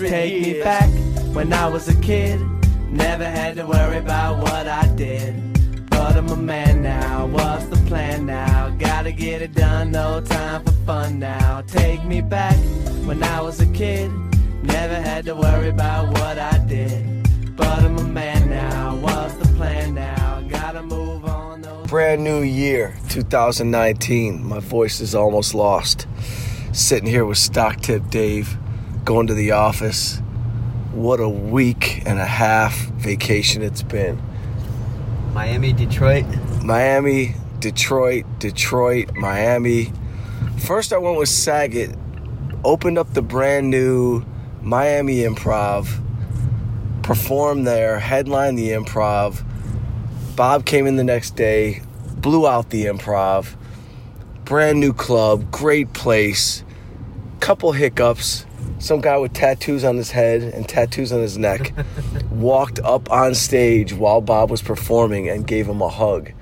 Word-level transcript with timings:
hundred 0.00 0.16
Take 0.16 0.32
years. 0.32 0.56
me 0.56 0.62
back 0.62 1.34
when 1.34 1.52
I 1.52 1.68
was 1.68 1.88
a 1.88 1.96
kid. 2.00 2.40
Never 2.90 3.24
had 3.24 3.56
to 3.56 3.66
worry 3.66 3.98
about 3.98 4.38
what 4.38 4.66
I 4.66 4.86
did. 4.96 5.34
But 5.90 6.16
I'm 6.16 6.28
a 6.28 6.36
man 6.36 6.82
now, 6.82 7.26
what's 7.26 7.66
the 7.66 7.76
plan 7.86 8.26
now? 8.26 8.70
Gotta 8.78 9.12
get 9.12 9.42
it 9.42 9.54
done, 9.54 9.90
no 9.92 10.20
time 10.22 10.64
for 10.64 10.72
fun 10.86 11.18
now. 11.18 11.62
Take 11.66 12.04
me 12.04 12.20
back 12.22 12.56
when 13.04 13.22
I 13.22 13.42
was 13.42 13.60
a 13.60 13.66
kid. 13.66 14.10
Never 14.62 14.94
had 14.94 15.26
to 15.26 15.34
worry 15.34 15.68
about 15.68 16.08
what 16.08 16.38
I 16.38 16.58
did. 16.66 17.56
But 17.56 17.80
I'm 17.80 17.98
a 17.98 18.04
man 18.04 18.48
now, 18.48 18.96
what's 18.96 19.34
the 19.34 19.54
plan 19.56 19.94
now? 19.94 20.42
Gotta 20.48 20.82
move 20.82 21.24
on. 21.26 21.60
Those 21.60 21.88
Brand 21.88 22.24
new 22.24 22.40
year, 22.40 22.96
2019. 23.10 24.42
My 24.44 24.60
voice 24.60 25.00
is 25.00 25.14
almost 25.14 25.54
lost. 25.54 26.06
Sitting 26.72 27.08
here 27.08 27.26
with 27.26 27.38
Stock 27.38 27.80
Tip 27.80 28.08
Dave, 28.10 28.56
going 29.10 29.26
to 29.26 29.34
the 29.34 29.50
office. 29.50 30.18
What 30.92 31.18
a 31.18 31.28
week 31.28 32.00
and 32.06 32.20
a 32.20 32.24
half 32.24 32.76
vacation 32.90 33.60
it's 33.60 33.82
been. 33.82 34.22
Miami, 35.34 35.72
Detroit. 35.72 36.24
Miami, 36.62 37.34
Detroit, 37.58 38.24
Detroit, 38.38 39.10
Miami. 39.16 39.92
First, 40.58 40.92
I 40.92 40.98
went 40.98 41.18
with 41.18 41.28
Saget, 41.28 41.90
opened 42.62 42.98
up 42.98 43.12
the 43.12 43.20
brand 43.20 43.68
new 43.68 44.24
Miami 44.62 45.22
Improv, 45.22 45.88
performed 47.02 47.66
there, 47.66 47.98
headlined 47.98 48.56
the 48.56 48.68
Improv. 48.68 49.44
Bob 50.36 50.64
came 50.64 50.86
in 50.86 50.94
the 50.94 51.02
next 51.02 51.34
day, 51.34 51.82
blew 52.14 52.46
out 52.46 52.70
the 52.70 52.84
Improv. 52.84 53.56
Brand 54.44 54.78
new 54.78 54.92
club, 54.92 55.50
great 55.50 55.92
place. 55.94 56.62
Couple 57.40 57.72
hiccups. 57.72 58.46
Some 58.80 59.02
guy 59.02 59.18
with 59.18 59.34
tattoos 59.34 59.84
on 59.84 59.98
his 59.98 60.10
head 60.10 60.40
and 60.40 60.66
tattoos 60.66 61.12
on 61.12 61.20
his 61.20 61.36
neck 61.36 61.74
walked 62.30 62.78
up 62.78 63.10
on 63.10 63.34
stage 63.34 63.92
while 63.92 64.22
Bob 64.22 64.50
was 64.50 64.62
performing 64.62 65.28
and 65.28 65.46
gave 65.46 65.68
him 65.68 65.82
a 65.82 65.88
hug. 65.90 66.32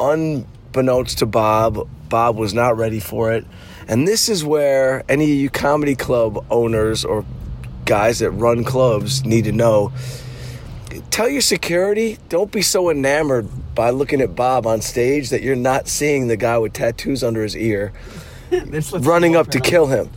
Unbeknownst 0.00 1.18
to 1.18 1.26
Bob, 1.26 1.88
Bob 2.08 2.36
was 2.36 2.52
not 2.52 2.76
ready 2.76 2.98
for 2.98 3.32
it. 3.32 3.46
And 3.86 4.08
this 4.08 4.28
is 4.28 4.44
where 4.44 5.04
any 5.08 5.24
of 5.24 5.38
you 5.38 5.50
comedy 5.50 5.94
club 5.94 6.44
owners 6.50 7.04
or 7.04 7.24
guys 7.84 8.18
that 8.18 8.32
run 8.32 8.64
clubs 8.64 9.24
need 9.24 9.44
to 9.44 9.52
know. 9.52 9.92
Tell 11.10 11.28
your 11.28 11.40
security, 11.42 12.18
don't 12.28 12.50
be 12.50 12.60
so 12.60 12.90
enamored 12.90 13.46
by 13.76 13.90
looking 13.90 14.20
at 14.20 14.34
Bob 14.34 14.66
on 14.66 14.80
stage 14.80 15.30
that 15.30 15.42
you're 15.42 15.54
not 15.54 15.86
seeing 15.86 16.26
the 16.26 16.36
guy 16.36 16.58
with 16.58 16.72
tattoos 16.72 17.22
under 17.22 17.44
his 17.44 17.56
ear 17.56 17.92
running 18.98 19.36
up 19.36 19.46
to 19.52 19.60
kill 19.60 19.86
him. 19.86 20.10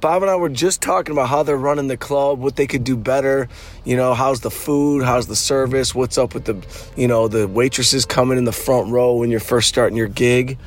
Bob 0.00 0.22
and 0.22 0.30
I 0.30 0.36
were 0.36 0.48
just 0.48 0.80
talking 0.82 1.12
about 1.12 1.28
how 1.28 1.42
they're 1.42 1.56
running 1.56 1.88
the 1.88 1.96
club, 1.96 2.40
what 2.40 2.56
they 2.56 2.66
could 2.66 2.84
do 2.84 2.96
better. 2.96 3.48
You 3.84 3.96
know, 3.96 4.14
how's 4.14 4.40
the 4.40 4.50
food? 4.50 5.04
How's 5.04 5.26
the 5.26 5.36
service? 5.36 5.94
What's 5.94 6.18
up 6.18 6.34
with 6.34 6.44
the, 6.44 6.64
you 6.96 7.08
know, 7.08 7.28
the 7.28 7.48
waitresses 7.48 8.04
coming 8.04 8.38
in 8.38 8.44
the 8.44 8.52
front 8.52 8.90
row 8.90 9.14
when 9.14 9.30
you're 9.30 9.40
first 9.40 9.68
starting 9.68 9.96
your 9.96 10.08
gig? 10.08 10.58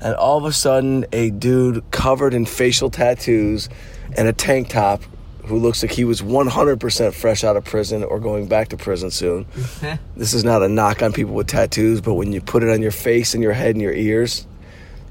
And 0.00 0.14
all 0.16 0.36
of 0.36 0.44
a 0.44 0.52
sudden, 0.52 1.06
a 1.12 1.30
dude 1.30 1.88
covered 1.92 2.34
in 2.34 2.44
facial 2.44 2.90
tattoos 2.90 3.68
and 4.16 4.26
a 4.26 4.32
tank 4.32 4.68
top 4.68 5.02
who 5.44 5.58
looks 5.58 5.82
like 5.82 5.92
he 5.92 6.04
was 6.04 6.22
100% 6.22 7.14
fresh 7.14 7.44
out 7.44 7.56
of 7.56 7.64
prison 7.64 8.04
or 8.04 8.20
going 8.20 8.46
back 8.46 8.68
to 8.68 8.76
prison 8.76 9.10
soon. 9.10 9.46
this 10.16 10.34
is 10.34 10.44
not 10.44 10.62
a 10.62 10.68
knock 10.68 11.02
on 11.02 11.12
people 11.12 11.34
with 11.34 11.48
tattoos, 11.48 12.00
but 12.00 12.14
when 12.14 12.32
you 12.32 12.40
put 12.40 12.62
it 12.62 12.70
on 12.70 12.80
your 12.80 12.92
face 12.92 13.34
and 13.34 13.42
your 13.42 13.52
head 13.52 13.70
and 13.70 13.82
your 13.82 13.92
ears, 13.92 14.46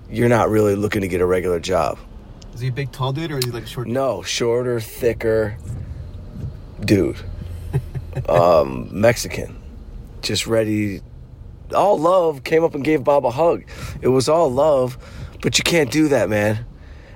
you're 0.09 0.29
not 0.29 0.49
really 0.49 0.75
looking 0.75 1.01
to 1.01 1.07
get 1.07 1.21
a 1.21 1.25
regular 1.25 1.59
job. 1.59 1.97
Is 2.53 2.59
he 2.59 2.67
a 2.67 2.71
big, 2.71 2.91
tall 2.91 3.13
dude, 3.13 3.31
or 3.31 3.37
is 3.37 3.45
he 3.45 3.51
like 3.51 3.63
a 3.63 3.67
short? 3.67 3.87
No, 3.87 4.21
shorter, 4.21 4.79
thicker 4.79 5.57
dude. 6.83 7.17
um, 8.29 8.89
Mexican, 8.91 9.61
just 10.21 10.47
ready. 10.47 11.01
All 11.73 11.97
love 11.97 12.43
came 12.43 12.63
up 12.63 12.75
and 12.75 12.83
gave 12.83 13.03
Bob 13.03 13.25
a 13.25 13.31
hug. 13.31 13.63
It 14.01 14.09
was 14.09 14.27
all 14.27 14.51
love, 14.51 14.97
but 15.41 15.57
you 15.57 15.63
can't 15.63 15.91
do 15.91 16.09
that, 16.09 16.29
man. 16.29 16.65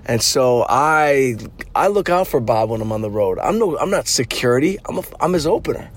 And 0.06 0.22
so 0.22 0.66
I 0.70 1.38
I 1.74 1.88
look 1.88 2.09
out 2.09 2.28
for 2.28 2.40
Bob 2.40 2.70
when 2.70 2.80
I'm 2.80 2.92
on 2.92 3.02
the 3.02 3.09
road. 3.09 3.40
I'm 3.40 3.59
no 3.59 3.78
I'm 3.78 3.90
not 3.90 4.08
security. 4.08 4.78
I'm 4.86 5.00
a, 5.00 5.04
I'm 5.20 5.34
his 5.34 5.48
opener. 5.48 5.90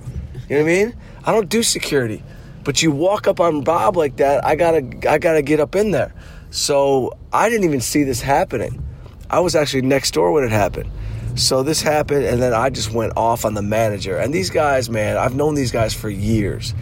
You 0.48 0.56
know 0.56 0.62
what 0.62 0.70
I 0.70 0.74
mean? 0.74 0.96
I 1.24 1.32
don't 1.32 1.48
do 1.48 1.62
security. 1.62 2.22
But 2.64 2.82
you 2.82 2.90
walk 2.90 3.28
up 3.28 3.38
on 3.38 3.62
Bob 3.62 3.96
like 3.96 4.16
that, 4.16 4.44
I 4.44 4.56
got 4.56 4.72
to 4.72 5.10
I 5.10 5.18
got 5.18 5.34
to 5.34 5.42
get 5.42 5.60
up 5.60 5.76
in 5.76 5.90
there. 5.90 6.14
So 6.50 7.16
I 7.32 7.50
didn't 7.50 7.64
even 7.64 7.80
see 7.80 8.02
this 8.02 8.20
happening. 8.22 8.82
I 9.30 9.40
was 9.40 9.54
actually 9.54 9.82
next 9.82 10.12
door 10.12 10.32
when 10.32 10.44
it 10.44 10.50
happened. 10.50 10.90
So 11.34 11.62
this 11.62 11.82
happened, 11.82 12.24
and 12.24 12.42
then 12.42 12.52
I 12.52 12.70
just 12.70 12.92
went 12.92 13.12
off 13.16 13.44
on 13.44 13.54
the 13.54 13.62
manager. 13.62 14.16
And 14.16 14.34
these 14.34 14.50
guys, 14.50 14.90
man, 14.90 15.16
I've 15.16 15.34
known 15.34 15.54
these 15.54 15.70
guys 15.70 15.94
for 15.94 16.08
years. 16.08 16.74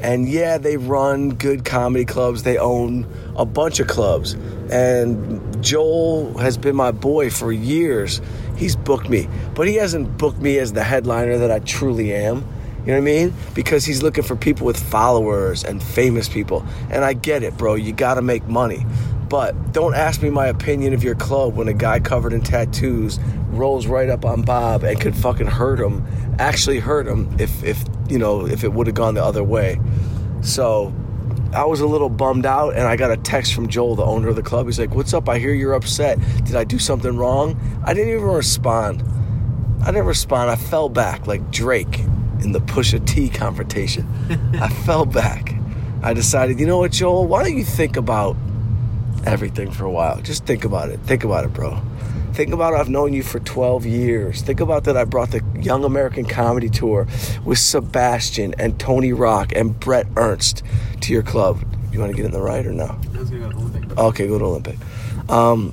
And 0.00 0.28
yeah, 0.28 0.58
they 0.58 0.76
run 0.76 1.30
good 1.30 1.64
comedy 1.64 2.04
clubs, 2.04 2.42
they 2.42 2.58
own 2.58 3.06
a 3.36 3.46
bunch 3.46 3.80
of 3.80 3.88
clubs. 3.88 4.34
And 4.70 5.64
Joel 5.64 6.36
has 6.38 6.58
been 6.58 6.76
my 6.76 6.92
boy 6.92 7.30
for 7.30 7.50
years. 7.50 8.20
He's 8.56 8.76
booked 8.76 9.08
me, 9.08 9.28
but 9.54 9.66
he 9.66 9.76
hasn't 9.76 10.18
booked 10.18 10.38
me 10.38 10.58
as 10.58 10.74
the 10.74 10.84
headliner 10.84 11.38
that 11.38 11.50
I 11.50 11.58
truly 11.60 12.12
am. 12.12 12.46
You 12.80 12.88
know 12.88 12.92
what 12.92 12.98
I 12.98 13.00
mean? 13.00 13.34
Because 13.54 13.86
he's 13.86 14.02
looking 14.02 14.24
for 14.24 14.36
people 14.36 14.66
with 14.66 14.78
followers 14.78 15.64
and 15.64 15.82
famous 15.82 16.28
people. 16.28 16.66
And 16.90 17.02
I 17.02 17.14
get 17.14 17.42
it, 17.42 17.56
bro. 17.56 17.76
You 17.76 17.94
got 17.94 18.14
to 18.14 18.22
make 18.22 18.46
money. 18.46 18.84
But 19.28 19.72
don't 19.72 19.94
ask 19.94 20.22
me 20.22 20.30
my 20.30 20.46
opinion 20.46 20.92
of 20.92 21.02
your 21.02 21.14
club 21.14 21.56
when 21.56 21.68
a 21.68 21.72
guy 21.72 22.00
covered 22.00 22.32
in 22.32 22.42
tattoos 22.42 23.18
rolls 23.48 23.86
right 23.86 24.08
up 24.08 24.24
on 24.24 24.42
Bob 24.42 24.82
and 24.82 25.00
could 25.00 25.16
fucking 25.16 25.46
hurt 25.46 25.80
him, 25.80 26.04
actually 26.38 26.78
hurt 26.78 27.06
him 27.06 27.34
if 27.38 27.62
if 27.64 27.82
you 28.08 28.18
know 28.18 28.46
if 28.46 28.64
it 28.64 28.72
would 28.72 28.86
have 28.86 28.94
gone 28.94 29.14
the 29.14 29.24
other 29.24 29.42
way. 29.42 29.80
So 30.42 30.94
I 31.54 31.64
was 31.64 31.80
a 31.80 31.86
little 31.86 32.08
bummed 32.08 32.46
out, 32.46 32.74
and 32.74 32.82
I 32.82 32.96
got 32.96 33.12
a 33.12 33.16
text 33.16 33.54
from 33.54 33.68
Joel, 33.68 33.94
the 33.94 34.04
owner 34.04 34.28
of 34.28 34.36
the 34.36 34.42
club. 34.42 34.66
He's 34.66 34.78
like, 34.78 34.94
"What's 34.94 35.14
up? 35.14 35.28
I 35.28 35.38
hear 35.38 35.54
you're 35.54 35.74
upset. 35.74 36.18
Did 36.44 36.56
I 36.56 36.64
do 36.64 36.78
something 36.78 37.16
wrong?" 37.16 37.58
I 37.84 37.94
didn't 37.94 38.12
even 38.12 38.24
respond. 38.24 39.02
I 39.82 39.86
didn't 39.86 40.06
respond. 40.06 40.50
I 40.50 40.56
fell 40.56 40.88
back 40.88 41.26
like 41.26 41.50
Drake 41.50 42.00
in 42.40 42.52
the 42.52 42.60
Pusha 42.60 43.04
T 43.06 43.28
confrontation. 43.28 44.06
I 44.60 44.68
fell 44.68 45.06
back. 45.06 45.54
I 46.02 46.12
decided, 46.12 46.60
you 46.60 46.66
know 46.66 46.78
what, 46.78 46.92
Joel? 46.92 47.26
Why 47.26 47.42
don't 47.42 47.56
you 47.56 47.64
think 47.64 47.96
about 47.96 48.36
everything 49.26 49.70
for 49.70 49.84
a 49.84 49.90
while. 49.90 50.20
Just 50.20 50.44
think 50.44 50.64
about 50.64 50.90
it. 50.90 51.00
Think 51.00 51.24
about 51.24 51.44
it, 51.44 51.52
bro. 51.52 51.80
Think 52.34 52.52
about 52.52 52.72
it. 52.74 52.76
I've 52.80 52.88
known 52.88 53.12
you 53.12 53.22
for 53.22 53.38
12 53.38 53.86
years. 53.86 54.42
Think 54.42 54.60
about 54.60 54.84
that. 54.84 54.96
I 54.96 55.04
brought 55.04 55.30
the 55.30 55.42
Young 55.60 55.84
American 55.84 56.24
Comedy 56.24 56.68
Tour 56.68 57.06
with 57.44 57.58
Sebastian 57.58 58.54
and 58.58 58.78
Tony 58.80 59.12
Rock 59.12 59.52
and 59.54 59.78
Brett 59.78 60.06
Ernst 60.16 60.64
to 61.02 61.12
your 61.12 61.22
club. 61.22 61.62
You 61.92 62.00
want 62.00 62.10
to 62.10 62.16
get 62.16 62.26
in 62.26 62.32
the 62.32 62.40
right 62.40 62.66
or 62.66 62.72
no? 62.72 62.98
Go 63.94 64.08
okay, 64.08 64.26
go 64.26 64.38
to 64.38 64.44
Olympic. 64.44 64.76
Um, 65.28 65.72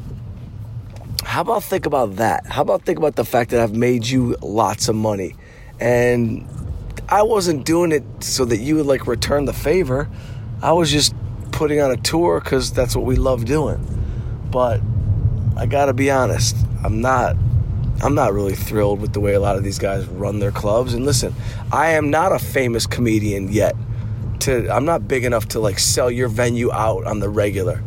how 1.24 1.42
about 1.42 1.64
think 1.64 1.88
about 1.88 2.18
that? 2.18 2.46
How 2.46 2.62
about 2.62 2.84
think 2.84 3.00
about 3.00 3.16
the 3.16 3.26
fact 3.26 3.50
that 3.52 3.60
I've 3.60 3.76
made 3.76 4.06
you 4.06 4.36
lots 4.42 4.88
of 4.88 4.96
money, 4.96 5.36
and 5.80 6.48
I 7.10 7.24
wasn't 7.24 7.66
doing 7.66 7.92
it 7.92 8.04
so 8.20 8.46
that 8.46 8.58
you 8.58 8.76
would 8.76 8.86
like 8.86 9.08
return 9.08 9.46
the 9.46 9.54
favor. 9.54 10.10
I 10.62 10.74
was 10.74 10.92
just 10.92 11.16
putting 11.62 11.80
on 11.80 11.92
a 11.92 11.98
tour 11.98 12.40
because 12.40 12.72
that's 12.72 12.96
what 12.96 13.06
we 13.06 13.16
love 13.16 13.46
doing. 13.46 13.78
But 14.50 14.82
I 15.56 15.68
gotta 15.68 15.94
be 15.94 16.10
honest, 16.10 16.56
I'm 16.84 17.02
not. 17.02 17.36
I'm 18.02 18.16
not 18.16 18.34
really 18.34 18.56
thrilled 18.56 19.00
with 19.00 19.14
the 19.14 19.20
way 19.20 19.36
a 19.36 19.40
lot 19.40 19.58
of 19.58 19.64
these 19.64 19.78
guys 19.78 20.08
run 20.08 20.40
their 20.40 20.50
clubs. 20.50 20.96
And 20.96 21.06
listen, 21.06 21.36
I 21.72 21.92
am 21.92 22.10
not 22.10 22.32
a 22.32 22.40
famous 22.40 22.88
comedian 22.88 23.52
yet. 23.52 23.76
To 24.40 24.74
I'm 24.74 24.86
not 24.86 25.08
big 25.08 25.24
enough 25.24 25.50
to 25.50 25.60
like 25.60 25.78
sell 25.78 26.10
your 26.10 26.30
venue 26.30 26.72
out 26.72 27.06
on 27.06 27.20
the 27.20 27.30
regular. 27.30 27.84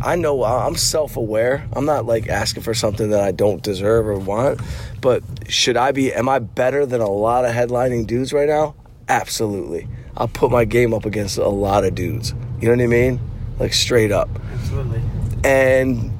I 0.00 0.14
know 0.14 0.44
I'm 0.44 0.76
self-aware. 0.76 1.66
I'm 1.72 1.86
not 1.86 2.06
like 2.06 2.28
asking 2.28 2.62
for 2.62 2.72
something 2.72 3.10
that 3.10 3.24
I 3.24 3.32
don't 3.32 3.64
deserve 3.64 4.06
or 4.06 4.16
want. 4.16 4.60
But 5.00 5.24
should 5.48 5.76
I 5.76 5.90
be? 5.90 6.14
Am 6.14 6.28
I 6.28 6.38
better 6.38 6.86
than 6.86 7.00
a 7.00 7.10
lot 7.10 7.44
of 7.44 7.50
headlining 7.50 8.06
dudes 8.06 8.32
right 8.32 8.48
now? 8.48 8.76
Absolutely. 9.08 9.88
I'll 10.16 10.28
put 10.28 10.52
my 10.52 10.64
game 10.64 10.94
up 10.94 11.04
against 11.04 11.36
a 11.36 11.48
lot 11.48 11.82
of 11.82 11.96
dudes. 11.96 12.32
You 12.60 12.68
know 12.68 12.74
what 12.74 12.82
I 12.82 12.86
mean? 12.86 13.20
Like 13.58 13.72
straight 13.72 14.12
up. 14.12 14.28
Absolutely. 14.52 15.02
And 15.44 16.12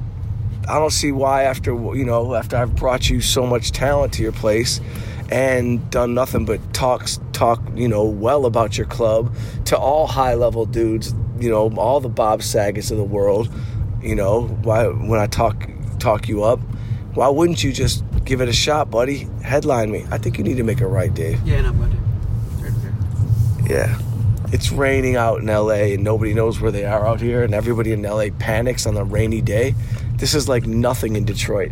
I 0.69 0.77
don't 0.77 0.91
see 0.91 1.11
why 1.11 1.43
after 1.43 1.71
you 1.95 2.05
know 2.05 2.35
after 2.35 2.55
I've 2.55 2.75
brought 2.75 3.09
you 3.09 3.21
so 3.21 3.47
much 3.47 3.71
talent 3.71 4.13
to 4.13 4.21
your 4.21 4.31
place 4.31 4.79
and 5.31 5.89
done 5.89 6.13
nothing 6.13 6.45
but 6.45 6.73
talks 6.73 7.19
talk 7.33 7.59
you 7.73 7.87
know 7.87 8.05
well 8.05 8.45
about 8.45 8.77
your 8.77 8.85
club 8.85 9.35
to 9.65 9.77
all 9.77 10.05
high 10.05 10.35
level 10.35 10.67
dudes 10.67 11.13
you 11.39 11.49
know 11.49 11.71
all 11.75 11.99
the 11.99 12.09
Bob 12.09 12.43
Saget's 12.43 12.91
of 12.91 12.97
the 12.97 13.03
world 13.03 13.51
you 14.01 14.15
know 14.15 14.43
why 14.61 14.85
when 14.85 15.19
I 15.19 15.25
talk 15.25 15.67
talk 15.97 16.27
you 16.27 16.43
up 16.43 16.59
why 17.15 17.27
wouldn't 17.29 17.63
you 17.63 17.73
just 17.73 18.03
give 18.23 18.39
it 18.39 18.47
a 18.47 18.53
shot 18.53 18.91
buddy 18.91 19.27
headline 19.43 19.91
me 19.91 20.05
I 20.11 20.19
think 20.19 20.37
you 20.37 20.43
need 20.43 20.57
to 20.57 20.63
make 20.63 20.81
it 20.81 20.87
right 20.87 21.11
Dave 21.11 21.41
yeah 21.47 21.61
no 21.61 21.73
buddy 21.73 21.97
yeah 23.67 23.99
it's 24.51 24.71
raining 24.71 25.15
out 25.15 25.41
in 25.41 25.47
LA 25.47 25.93
and 25.93 26.03
nobody 26.03 26.33
knows 26.33 26.59
where 26.59 26.71
they 26.71 26.85
are 26.85 27.05
out 27.05 27.21
here 27.21 27.43
and 27.43 27.53
everybody 27.53 27.91
in 27.91 28.01
LA 28.01 28.27
panics 28.39 28.85
on 28.85 28.97
a 28.97 29.03
rainy 29.03 29.41
day. 29.41 29.75
This 30.15 30.33
is 30.33 30.49
like 30.49 30.65
nothing 30.65 31.15
in 31.15 31.23
Detroit. 31.23 31.71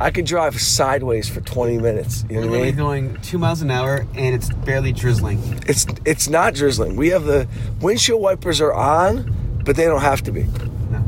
I 0.00 0.10
could 0.10 0.26
drive 0.26 0.60
sideways 0.60 1.28
for 1.28 1.40
20 1.40 1.78
minutes. 1.78 2.24
You 2.28 2.40
know 2.40 2.48
what 2.48 2.60
I 2.60 2.62
mean? 2.64 2.76
going 2.76 3.16
two 3.22 3.38
miles 3.38 3.62
an 3.62 3.70
hour 3.70 4.06
and 4.14 4.34
it's 4.34 4.52
barely 4.52 4.92
drizzling. 4.92 5.40
It's 5.66 5.86
it's 6.04 6.28
not 6.28 6.54
drizzling. 6.54 6.96
We 6.96 7.08
have 7.10 7.24
the 7.24 7.48
windshield 7.80 8.20
wipers 8.20 8.60
are 8.60 8.74
on, 8.74 9.60
but 9.64 9.76
they 9.76 9.84
don't 9.84 10.02
have 10.02 10.22
to 10.22 10.32
be. 10.32 10.42
No. 10.90 11.04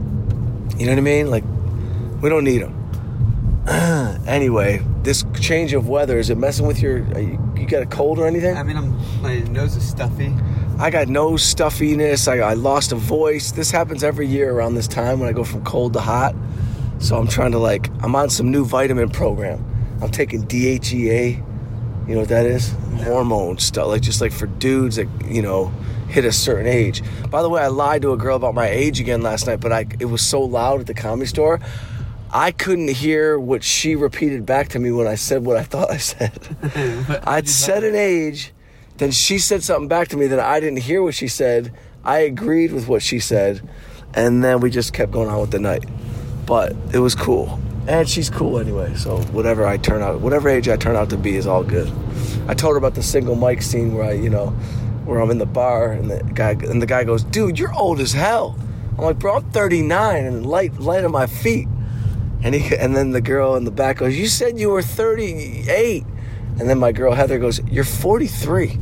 You 0.78 0.86
know 0.86 0.92
what 0.92 0.98
I 0.98 1.02
mean? 1.02 1.30
Like 1.30 1.44
we 2.22 2.28
don't 2.28 2.44
need 2.44 2.62
them. 2.62 2.74
anyway, 4.26 4.82
this 5.02 5.24
change 5.40 5.74
of 5.74 5.88
weather 5.88 6.18
is 6.18 6.30
it 6.30 6.38
messing 6.38 6.66
with 6.66 6.80
your? 6.80 6.98
You, 7.18 7.38
you 7.56 7.66
got 7.66 7.82
a 7.82 7.86
cold 7.86 8.18
or 8.18 8.26
anything? 8.26 8.56
I 8.56 8.62
mean, 8.62 8.76
I'm, 8.78 9.20
my 9.20 9.40
nose 9.40 9.76
is 9.76 9.86
stuffy. 9.86 10.32
I 10.78 10.90
got 10.90 11.08
nose 11.08 11.42
stuffiness. 11.42 12.28
I, 12.28 12.38
I 12.38 12.54
lost 12.54 12.92
a 12.92 12.94
voice. 12.94 13.50
This 13.50 13.72
happens 13.72 14.04
every 14.04 14.28
year 14.28 14.52
around 14.52 14.74
this 14.74 14.86
time 14.86 15.18
when 15.18 15.28
I 15.28 15.32
go 15.32 15.42
from 15.42 15.64
cold 15.64 15.92
to 15.94 16.00
hot. 16.00 16.36
So 17.00 17.16
I'm 17.16 17.26
trying 17.26 17.50
to 17.52 17.58
like 17.58 17.90
I'm 18.00 18.14
on 18.14 18.30
some 18.30 18.52
new 18.52 18.64
vitamin 18.64 19.10
program. 19.10 19.64
I'm 20.00 20.10
taking 20.10 20.44
DHEA. 20.44 21.44
You 22.06 22.14
know 22.14 22.20
what 22.20 22.28
that 22.28 22.46
is? 22.46 22.72
Hormone 23.02 23.58
stuff, 23.58 23.88
like 23.88 24.02
just 24.02 24.20
like 24.20 24.32
for 24.32 24.46
dudes 24.46 24.96
that 24.96 25.08
you 25.24 25.42
know 25.42 25.66
hit 26.08 26.24
a 26.24 26.32
certain 26.32 26.66
age. 26.66 27.02
By 27.28 27.42
the 27.42 27.50
way, 27.50 27.60
I 27.60 27.66
lied 27.66 28.02
to 28.02 28.12
a 28.12 28.16
girl 28.16 28.36
about 28.36 28.54
my 28.54 28.68
age 28.68 29.00
again 29.00 29.20
last 29.20 29.48
night, 29.48 29.60
but 29.60 29.72
I 29.72 29.86
it 29.98 30.06
was 30.06 30.22
so 30.22 30.40
loud 30.40 30.80
at 30.80 30.86
the 30.86 30.94
comedy 30.94 31.26
store. 31.26 31.58
I 32.30 32.52
couldn't 32.52 32.90
hear 32.90 33.38
what 33.38 33.64
she 33.64 33.96
repeated 33.96 34.46
back 34.46 34.68
to 34.70 34.78
me 34.78 34.92
when 34.92 35.06
I 35.06 35.16
said 35.16 35.44
what 35.44 35.56
I 35.56 35.62
thought 35.64 35.90
I 35.90 35.96
said. 35.96 36.38
I'd 37.26 37.48
said 37.48 37.82
an 37.82 37.96
age, 37.96 38.52
then 38.98 39.10
she 39.10 39.38
said 39.38 39.62
something 39.62 39.88
back 39.88 40.08
to 40.08 40.16
me 40.16 40.26
that 40.26 40.40
I 40.40 40.60
didn't 40.60 40.80
hear 40.80 41.02
what 41.02 41.14
she 41.14 41.28
said. 41.28 41.72
I 42.04 42.18
agreed 42.18 42.72
with 42.72 42.88
what 42.88 43.02
she 43.02 43.18
said, 43.20 43.66
and 44.14 44.42
then 44.42 44.60
we 44.60 44.70
just 44.70 44.92
kept 44.92 45.12
going 45.12 45.28
on 45.28 45.40
with 45.40 45.50
the 45.50 45.58
night. 45.58 45.84
But 46.46 46.74
it 46.92 46.98
was 46.98 47.14
cool. 47.14 47.60
And 47.86 48.08
she's 48.08 48.28
cool 48.28 48.58
anyway, 48.58 48.94
so 48.94 49.18
whatever 49.32 49.66
I 49.66 49.78
turn 49.78 50.02
out, 50.02 50.20
whatever 50.20 50.48
age 50.48 50.68
I 50.68 50.76
turn 50.76 50.94
out 50.94 51.10
to 51.10 51.16
be 51.16 51.36
is 51.36 51.46
all 51.46 51.64
good. 51.64 51.90
I 52.46 52.54
told 52.54 52.74
her 52.74 52.78
about 52.78 52.94
the 52.94 53.02
single 53.02 53.34
mic 53.34 53.62
scene 53.62 53.94
where 53.94 54.04
I, 54.04 54.12
you 54.12 54.28
know, 54.28 54.48
where 55.04 55.20
I'm 55.20 55.30
in 55.30 55.38
the 55.38 55.46
bar 55.46 55.92
and 55.92 56.10
the 56.10 56.22
guy 56.34 56.50
and 56.50 56.82
the 56.82 56.86
guy 56.86 57.04
goes, 57.04 57.24
"Dude, 57.24 57.58
you're 57.58 57.74
old 57.74 57.98
as 58.00 58.12
hell." 58.12 58.58
I'm 58.98 59.04
like, 59.04 59.18
"Bro, 59.18 59.36
I'm 59.36 59.50
39 59.50 60.24
and 60.24 60.44
light 60.44 60.78
light 60.78 61.04
on 61.04 61.12
my 61.12 61.26
feet." 61.26 61.66
And 62.42 62.54
he 62.54 62.76
and 62.76 62.94
then 62.94 63.12
the 63.12 63.22
girl 63.22 63.56
in 63.56 63.64
the 63.64 63.70
back 63.70 63.98
goes, 63.98 64.18
"You 64.18 64.28
said 64.28 64.58
you 64.58 64.68
were 64.68 64.82
38." 64.82 66.04
And 66.58 66.68
then 66.68 66.78
my 66.78 66.92
girl 66.92 67.14
Heather 67.14 67.38
goes, 67.38 67.60
"You're 67.68 67.84
43." 67.84 68.78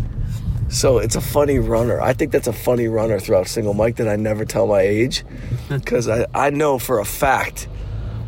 So 0.69 0.99
it's 0.99 1.15
a 1.15 1.21
funny 1.21 1.59
runner. 1.59 2.01
I 2.01 2.13
think 2.13 2.33
that's 2.33 2.49
a 2.49 2.53
funny 2.53 2.89
runner 2.89 3.21
throughout 3.21 3.47
single 3.47 3.75
Mike 3.75 3.97
that 3.97 4.09
I 4.09 4.17
never 4.17 4.45
tell 4.45 4.67
my 4.67 4.81
age 4.81 5.25
because 5.69 6.09
I, 6.09 6.27
I 6.35 6.51
know 6.51 6.79
for 6.79 6.99
a 6.99 7.05
fact 7.05 7.69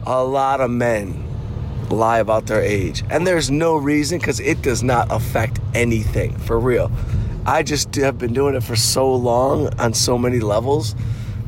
a 0.07 0.23
lot 0.23 0.61
of 0.61 0.71
men 0.71 1.25
lie 1.91 2.19
about 2.19 2.47
their 2.47 2.63
age. 2.63 3.03
And 3.11 3.27
there's 3.27 3.51
no 3.51 3.77
reason 3.77 4.19
because 4.19 4.41
it 4.41 4.63
does 4.63 4.83
not 4.83 5.11
affect 5.11 5.59
anything 5.75 6.37
for 6.39 6.59
real. 6.59 6.91
I 7.47 7.63
just 7.63 7.95
have 7.97 8.19
been 8.19 8.35
doing 8.35 8.55
it 8.55 8.63
for 8.63 8.77
so 8.77 9.13
long 9.13 9.69
on 9.81 9.95
so 9.95 10.19
many 10.19 10.39
levels 10.39 10.95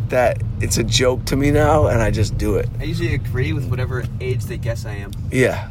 that 0.08 0.42
it's 0.60 0.76
a 0.76 0.84
joke 0.84 1.24
to 1.26 1.36
me 1.36 1.50
now 1.50 1.86
and 1.86 2.02
I 2.02 2.10
just 2.10 2.36
do 2.36 2.56
it. 2.56 2.68
I 2.80 2.84
usually 2.84 3.14
agree 3.14 3.52
with 3.52 3.68
whatever 3.68 4.04
age 4.20 4.44
they 4.44 4.58
guess 4.58 4.84
I 4.84 4.94
am. 4.94 5.12
Yeah. 5.30 5.70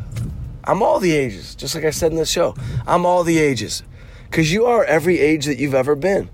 I'm 0.63 0.81
all 0.81 0.99
the 0.99 1.13
ages, 1.13 1.55
just 1.55 1.75
like 1.75 1.85
I 1.85 1.89
said 1.89 2.11
in 2.11 2.17
the 2.17 2.25
show. 2.25 2.55
I'm 2.85 3.05
all 3.05 3.23
the 3.23 3.37
ages. 3.37 3.83
Because 4.29 4.51
you 4.51 4.65
are 4.65 4.83
every 4.83 5.19
age 5.19 5.45
that 5.45 5.57
you've 5.57 5.73
ever 5.73 5.95
been. 5.95 6.29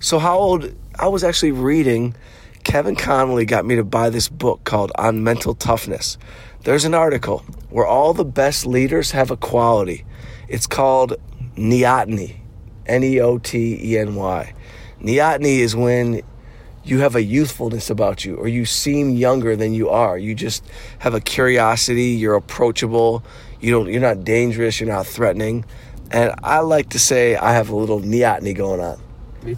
So, 0.00 0.18
how 0.18 0.38
old? 0.38 0.74
I 0.96 1.08
was 1.08 1.24
actually 1.24 1.52
reading, 1.52 2.14
Kevin 2.62 2.94
Connolly 2.94 3.46
got 3.46 3.64
me 3.64 3.76
to 3.76 3.84
buy 3.84 4.10
this 4.10 4.28
book 4.28 4.62
called 4.64 4.92
On 4.96 5.24
Mental 5.24 5.54
Toughness. 5.54 6.18
There's 6.62 6.84
an 6.84 6.94
article 6.94 7.40
where 7.70 7.86
all 7.86 8.14
the 8.14 8.24
best 8.24 8.64
leaders 8.64 9.10
have 9.10 9.30
a 9.30 9.36
quality. 9.36 10.04
It's 10.48 10.66
called 10.66 11.14
neoteny, 11.56 12.36
N 12.86 13.02
E 13.02 13.20
O 13.20 13.38
T 13.38 13.78
E 13.82 13.98
N 13.98 14.14
Y. 14.14 14.54
Neoteny 15.00 15.58
is 15.58 15.74
when 15.74 16.22
you 16.84 17.00
have 17.00 17.16
a 17.16 17.22
youthfulness 17.22 17.90
about 17.90 18.24
you 18.24 18.36
or 18.36 18.46
you 18.46 18.64
seem 18.64 19.10
younger 19.10 19.56
than 19.56 19.74
you 19.74 19.88
are. 19.88 20.18
You 20.18 20.34
just 20.34 20.64
have 20.98 21.14
a 21.14 21.20
curiosity 21.20 22.08
you're 22.08 22.34
approachable 22.34 23.24
you 23.60 23.70
don't 23.70 23.88
you're 23.88 24.00
not 24.00 24.24
dangerous 24.24 24.80
you're 24.80 24.88
not 24.88 25.06
threatening. 25.06 25.64
And 26.10 26.34
i 26.42 26.60
like 26.60 26.90
to 26.90 26.98
say 26.98 27.36
i 27.36 27.52
have 27.52 27.70
a 27.70 27.76
little 27.76 28.00
neoteny 28.00 28.54
going 28.54 28.80
on. 28.80 29.00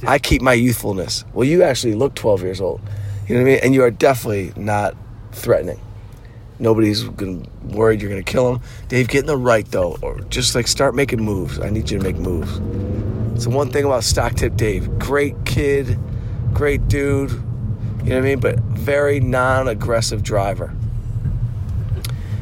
I 0.06 0.19
keep 0.19 0.43
my 0.43 0.52
youthfulness. 0.52 1.25
Well 1.32 1.46
you 1.46 1.62
actually 1.62 1.94
look 1.94 2.14
12 2.14 2.43
years 2.43 2.61
old 2.61 2.81
you 3.26 3.34
know 3.34 3.43
what 3.43 3.49
i 3.49 3.52
mean? 3.52 3.61
And 3.62 3.75
you 3.75 3.82
are 3.82 3.90
definitely 3.90 4.52
not 4.56 4.96
threatening. 5.32 5.81
Nobody's 6.58 7.02
gonna 7.02 7.43
worried 7.64 8.00
you're 8.00 8.11
gonna 8.11 8.23
kill 8.23 8.55
him 8.55 8.62
dave 8.88 9.08
get 9.08 9.20
in 9.20 9.26
the 9.26 9.37
right 9.37 9.67
though 9.73 9.99
or 10.00 10.20
just 10.28 10.55
like 10.55 10.69
start 10.69 10.94
making 10.94 11.23
moves. 11.23 11.58
I 11.58 11.70
need 11.70 11.90
you 11.90 11.99
to 11.99 12.05
make 12.05 12.17
moves. 12.17 12.55
So, 13.43 13.50
one 13.50 13.70
thing 13.70 13.84
about 13.84 14.05
stock 14.05 14.34
tip 14.34 14.56
dave 14.56 14.99
great 14.99 15.34
kid 15.44 15.99
great 16.56 16.88
dude, 16.88 17.32
you 17.32 17.37
know 17.37 17.43
what 18.03 18.17
I 18.17 18.20
mean? 18.20 18.41
But 18.41 18.58
very 18.61 19.20
non 19.20 19.69
aggressive 19.69 20.23
driver. 20.23 20.69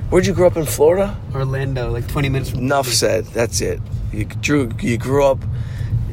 Where'd 0.09 0.25
you 0.25 0.33
grow 0.35 0.47
up 0.47 0.57
in 0.57 0.67
Florida? 0.67 1.19
Orlando, 1.35 1.91
like 1.91 2.07
20 2.07 2.29
minutes 2.29 2.51
from 2.51 2.61
Enough 2.61 2.87
said. 2.87 3.25
That's 3.27 3.61
it. 3.61 3.81
You 4.13 4.27
drew. 4.27 4.71
You 4.81 4.99
grew 4.99 5.25
up. 5.25 5.41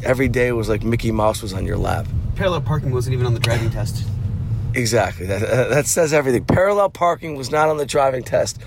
Every 0.04 0.28
day 0.28 0.52
was 0.52 0.68
like 0.68 0.82
Mickey 0.82 1.12
Mouse 1.12 1.44
was 1.44 1.54
on 1.54 1.68
your 1.68 1.78
lap. 1.78 2.08
Parallel 2.36 2.62
parking 2.62 2.92
wasn't 2.92 3.14
even 3.14 3.28
on 3.28 3.36
the 3.36 3.40
driving 3.40 3.70
test. 3.70 4.04
Exactly. 4.74 5.28
That, 5.28 5.44
uh, 5.44 5.68
that 5.68 5.86
says 5.86 6.12
everything. 6.12 6.44
Parallel 6.46 6.90
parking 6.90 7.36
was 7.36 7.52
not 7.52 7.70
on 7.70 7.78
the 7.78 7.86
driving 7.86 8.24
test 8.24 8.60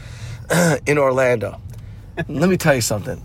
in 0.86 0.96
Orlando. 0.96 1.60
Let 2.28 2.48
me 2.48 2.56
tell 2.56 2.76
you 2.76 2.80
something. 2.82 3.20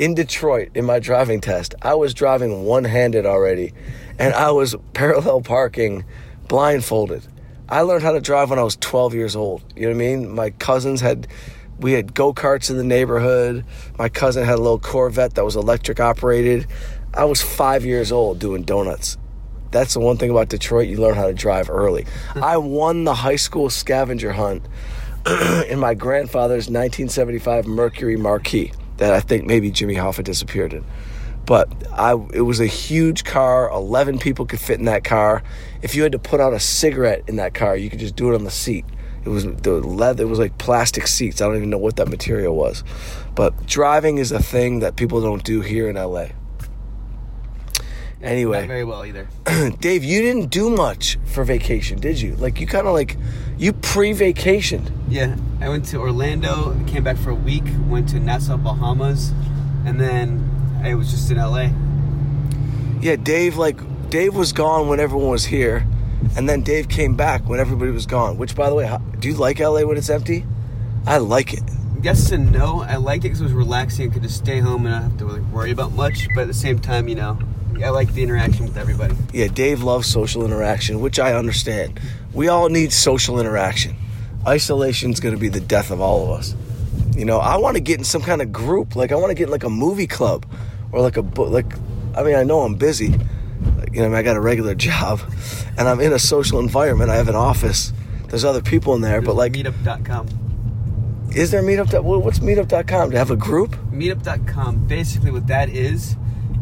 In 0.00 0.14
Detroit, 0.14 0.70
in 0.74 0.86
my 0.86 0.98
driving 0.98 1.42
test, 1.42 1.74
I 1.82 1.92
was 1.92 2.14
driving 2.14 2.64
one 2.64 2.84
handed 2.84 3.26
already, 3.26 3.74
and 4.18 4.32
I 4.32 4.50
was 4.50 4.74
parallel 4.94 5.42
parking 5.42 6.06
blindfolded. 6.48 7.28
I 7.68 7.82
learned 7.82 8.02
how 8.02 8.12
to 8.12 8.20
drive 8.22 8.48
when 8.48 8.58
I 8.58 8.62
was 8.62 8.76
12 8.76 9.12
years 9.12 9.36
old. 9.36 9.62
You 9.76 9.82
know 9.82 9.88
what 9.88 9.96
I 9.96 9.98
mean? 9.98 10.34
My 10.34 10.50
cousins 10.52 11.02
had, 11.02 11.28
we 11.80 11.92
had 11.92 12.14
go 12.14 12.32
karts 12.32 12.70
in 12.70 12.78
the 12.78 12.82
neighborhood. 12.82 13.66
My 13.98 14.08
cousin 14.08 14.46
had 14.46 14.54
a 14.54 14.62
little 14.62 14.78
Corvette 14.78 15.34
that 15.34 15.44
was 15.44 15.54
electric 15.54 16.00
operated. 16.00 16.66
I 17.12 17.26
was 17.26 17.42
five 17.42 17.84
years 17.84 18.10
old 18.10 18.38
doing 18.38 18.62
donuts. 18.62 19.18
That's 19.70 19.92
the 19.92 20.00
one 20.00 20.16
thing 20.16 20.30
about 20.30 20.48
Detroit, 20.48 20.88
you 20.88 20.96
learn 20.96 21.14
how 21.14 21.26
to 21.26 21.34
drive 21.34 21.68
early. 21.68 22.06
Hmm. 22.30 22.42
I 22.42 22.56
won 22.56 23.04
the 23.04 23.16
high 23.16 23.36
school 23.36 23.68
scavenger 23.68 24.32
hunt 24.32 24.64
in 25.68 25.78
my 25.78 25.92
grandfather's 25.92 26.70
1975 26.70 27.66
Mercury 27.66 28.16
Marquis 28.16 28.72
that 29.00 29.12
I 29.12 29.20
think 29.20 29.46
maybe 29.46 29.70
Jimmy 29.70 29.96
Hoffa 29.96 30.22
disappeared 30.22 30.72
in. 30.72 30.84
But 31.46 31.68
I, 31.92 32.12
it 32.32 32.42
was 32.42 32.60
a 32.60 32.66
huge 32.66 33.24
car. 33.24 33.68
11 33.70 34.18
people 34.18 34.46
could 34.46 34.60
fit 34.60 34.78
in 34.78 34.84
that 34.84 35.02
car. 35.02 35.42
If 35.82 35.94
you 35.94 36.02
had 36.04 36.12
to 36.12 36.18
put 36.18 36.40
out 36.40 36.52
a 36.52 36.60
cigarette 36.60 37.24
in 37.26 37.36
that 37.36 37.54
car, 37.54 37.76
you 37.76 37.90
could 37.90 37.98
just 37.98 38.14
do 38.14 38.30
it 38.30 38.36
on 38.36 38.44
the 38.44 38.50
seat. 38.50 38.84
It 39.24 39.28
was 39.28 39.44
the 39.44 39.80
leather. 39.80 40.22
It 40.22 40.28
was 40.28 40.38
like 40.38 40.58
plastic 40.58 41.06
seats. 41.06 41.40
I 41.40 41.46
don't 41.46 41.56
even 41.56 41.70
know 41.70 41.78
what 41.78 41.96
that 41.96 42.08
material 42.08 42.54
was. 42.54 42.84
But 43.34 43.66
driving 43.66 44.18
is 44.18 44.32
a 44.32 44.42
thing 44.42 44.80
that 44.80 44.96
people 44.96 45.20
don't 45.20 45.42
do 45.42 45.60
here 45.60 45.88
in 45.88 45.96
LA. 45.96 46.28
Anyway, 48.22 48.60
Not 48.60 48.68
very 48.68 48.84
well 48.84 49.04
either. 49.04 49.28
Dave, 49.80 50.04
you 50.04 50.20
didn't 50.20 50.50
do 50.50 50.68
much 50.68 51.18
for 51.24 51.42
vacation, 51.42 51.98
did 51.98 52.20
you? 52.20 52.36
Like 52.36 52.60
you 52.60 52.66
kind 52.66 52.86
of 52.86 52.92
like 52.92 53.16
you 53.56 53.72
pre-vacationed. 53.72 54.90
Yeah, 55.08 55.36
I 55.60 55.68
went 55.70 55.86
to 55.86 55.98
Orlando, 55.98 56.78
came 56.86 57.02
back 57.02 57.16
for 57.16 57.30
a 57.30 57.34
week, 57.34 57.64
went 57.86 58.10
to 58.10 58.20
Nassau, 58.20 58.58
Bahamas, 58.58 59.32
and 59.86 59.98
then 59.98 60.80
I 60.84 60.94
was 60.94 61.10
just 61.10 61.30
in 61.30 61.38
LA. 61.38 61.70
Yeah, 63.00 63.16
Dave 63.16 63.56
like 63.56 63.78
Dave 64.10 64.34
was 64.34 64.52
gone 64.52 64.88
when 64.88 65.00
everyone 65.00 65.30
was 65.30 65.46
here, 65.46 65.86
and 66.36 66.46
then 66.46 66.62
Dave 66.62 66.88
came 66.88 67.16
back 67.16 67.48
when 67.48 67.58
everybody 67.58 67.90
was 67.90 68.04
gone. 68.04 68.36
Which, 68.36 68.54
by 68.54 68.68
the 68.68 68.74
way, 68.74 68.86
how, 68.86 68.98
do 68.98 69.28
you 69.28 69.34
like 69.34 69.60
LA 69.60 69.82
when 69.82 69.96
it's 69.96 70.10
empty? 70.10 70.44
I 71.06 71.18
like 71.18 71.54
it. 71.54 71.62
Yes 72.02 72.32
and 72.32 72.50
no. 72.50 72.80
I 72.80 72.96
liked 72.96 73.24
it 73.24 73.28
because 73.28 73.40
it 73.40 73.44
was 73.44 73.52
relaxing. 73.52 74.10
I 74.10 74.12
could 74.12 74.22
just 74.22 74.38
stay 74.38 74.58
home 74.58 74.86
and 74.86 74.94
not 74.94 75.02
have 75.02 75.18
to 75.18 75.26
like, 75.26 75.42
worry 75.52 75.70
about 75.70 75.92
much. 75.92 76.28
But 76.34 76.42
at 76.42 76.48
the 76.48 76.54
same 76.54 76.78
time, 76.78 77.08
you 77.08 77.14
know, 77.14 77.38
I 77.82 77.90
like 77.90 78.12
the 78.14 78.22
interaction 78.22 78.64
with 78.66 78.76
everybody. 78.76 79.14
Yeah, 79.32 79.48
Dave 79.48 79.82
loves 79.82 80.06
social 80.06 80.44
interaction, 80.44 81.00
which 81.00 81.18
I 81.18 81.34
understand. 81.34 82.00
We 82.32 82.48
all 82.48 82.68
need 82.68 82.92
social 82.92 83.40
interaction. 83.40 83.96
Isolation's 84.46 85.20
going 85.20 85.34
to 85.34 85.40
be 85.40 85.48
the 85.48 85.60
death 85.60 85.90
of 85.90 86.00
all 86.00 86.24
of 86.24 86.38
us. 86.38 86.54
You 87.16 87.24
know, 87.24 87.38
I 87.38 87.56
want 87.56 87.76
to 87.76 87.80
get 87.80 87.98
in 87.98 88.04
some 88.04 88.22
kind 88.22 88.40
of 88.40 88.52
group. 88.52 88.96
Like 88.96 89.12
I 89.12 89.16
want 89.16 89.30
to 89.30 89.34
get 89.34 89.44
in 89.44 89.50
like 89.50 89.64
a 89.64 89.70
movie 89.70 90.06
club 90.06 90.46
or 90.92 91.00
like 91.00 91.16
a 91.16 91.22
book. 91.22 91.50
Like, 91.50 91.74
I 92.16 92.22
mean, 92.22 92.34
I 92.36 92.44
know 92.44 92.60
I'm 92.60 92.74
busy. 92.74 93.14
Like, 93.76 93.92
you 93.92 94.00
know, 94.00 94.06
I, 94.06 94.08
mean, 94.08 94.14
I 94.16 94.22
got 94.22 94.36
a 94.36 94.40
regular 94.40 94.74
job, 94.88 95.20
and 95.76 95.88
I'm 95.88 96.00
in 96.00 96.12
a 96.12 96.18
social 96.18 96.60
environment. 96.60 97.10
I 97.10 97.16
have 97.16 97.28
an 97.28 97.34
office. 97.34 97.92
There's 98.28 98.44
other 98.44 98.62
people 98.62 98.94
in 98.94 99.00
there, 99.00 99.20
but 99.20 99.34
like, 99.34 99.52
Meetup.com. 99.52 100.28
is 101.34 101.50
there 101.50 101.62
Meetup? 101.62 102.02
What's 102.02 102.38
Meetup.com? 102.38 103.10
To 103.10 103.18
have 103.18 103.30
a 103.30 103.36
group? 103.36 103.72
Meetup.com. 103.90 104.86
Basically, 104.86 105.30
what 105.30 105.48
that 105.48 105.68
is, 105.68 106.16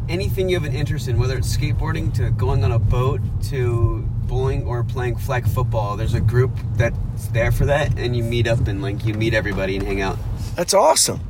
anything 0.08 0.48
you 0.48 0.58
have 0.58 0.68
an 0.68 0.74
interest 0.74 1.08
in, 1.08 1.18
whether 1.18 1.36
it's 1.36 1.54
skateboarding 1.56 2.14
to 2.14 2.30
going 2.30 2.64
on 2.64 2.72
a 2.72 2.78
boat 2.78 3.20
to 3.44 4.04
bowling 4.26 4.64
or 4.66 4.84
playing 4.84 5.16
flag 5.16 5.46
football, 5.46 5.96
there's 5.96 6.14
a 6.14 6.20
group 6.20 6.50
that's 6.74 7.28
there 7.28 7.52
for 7.52 7.66
that, 7.66 7.98
and 7.98 8.16
you 8.16 8.22
meet 8.22 8.46
up 8.46 8.66
and 8.66 8.82
like 8.82 9.04
you 9.04 9.14
meet 9.14 9.34
everybody 9.34 9.76
and 9.76 9.86
hang 9.86 10.00
out. 10.00 10.18
That's 10.54 10.74
awesome. 10.74 11.20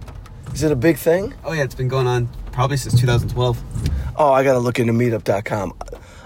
Is 0.55 0.63
it 0.63 0.73
a 0.73 0.77
big 0.77 0.97
thing? 0.97 1.35
Oh 1.45 1.53
yeah, 1.53 1.63
it's 1.63 1.75
been 1.75 1.89
going 1.89 2.07
on 2.07 2.29
probably 2.53 2.77
since 2.77 2.99
2012. 3.01 3.63
Oh, 4.17 4.33
I 4.33 4.43
gotta 4.43 4.59
look 4.59 4.79
into 4.79 4.93
meetup.com. 4.93 5.75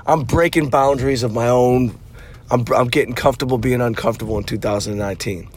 I'm 0.07 0.25
breaking 0.25 0.71
boundaries 0.71 1.23
of 1.23 1.33
my 1.33 1.49
own. 1.49 1.99
I'm, 2.51 2.65
I'm 2.75 2.89
getting 2.89 3.15
comfortable 3.15 3.59
being 3.59 3.81
uncomfortable 3.81 4.39
in 4.39 4.45
2019. 4.45 5.49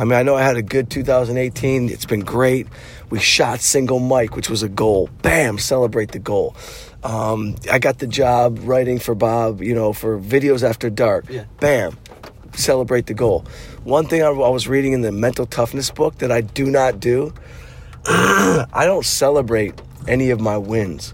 I 0.00 0.04
mean, 0.04 0.14
I 0.14 0.22
know 0.22 0.34
I 0.34 0.40
had 0.40 0.56
a 0.56 0.62
good 0.62 0.88
2018. 0.88 1.90
It's 1.90 2.06
been 2.06 2.20
great. 2.20 2.66
We 3.10 3.18
shot 3.18 3.60
single 3.60 3.98
Mike, 3.98 4.34
which 4.34 4.48
was 4.48 4.62
a 4.62 4.68
goal. 4.68 5.10
Bam, 5.20 5.58
celebrate 5.58 6.12
the 6.12 6.18
goal. 6.18 6.56
Um, 7.04 7.56
I 7.70 7.78
got 7.78 7.98
the 7.98 8.06
job 8.06 8.60
writing 8.62 8.98
for 8.98 9.14
Bob, 9.14 9.60
you 9.60 9.74
know, 9.74 9.92
for 9.92 10.18
videos 10.18 10.66
after 10.66 10.88
dark. 10.88 11.26
Yeah. 11.28 11.44
Bam, 11.58 11.98
celebrate 12.54 13.08
the 13.08 13.14
goal. 13.14 13.44
One 13.84 14.06
thing 14.06 14.22
I, 14.22 14.28
I 14.28 14.48
was 14.48 14.66
reading 14.66 14.94
in 14.94 15.02
the 15.02 15.12
mental 15.12 15.44
toughness 15.44 15.90
book 15.90 16.16
that 16.18 16.32
I 16.32 16.40
do 16.40 16.70
not 16.70 16.98
do, 16.98 17.34
I 18.06 18.84
don't 18.86 19.04
celebrate 19.04 19.82
any 20.08 20.30
of 20.30 20.40
my 20.40 20.56
wins. 20.56 21.12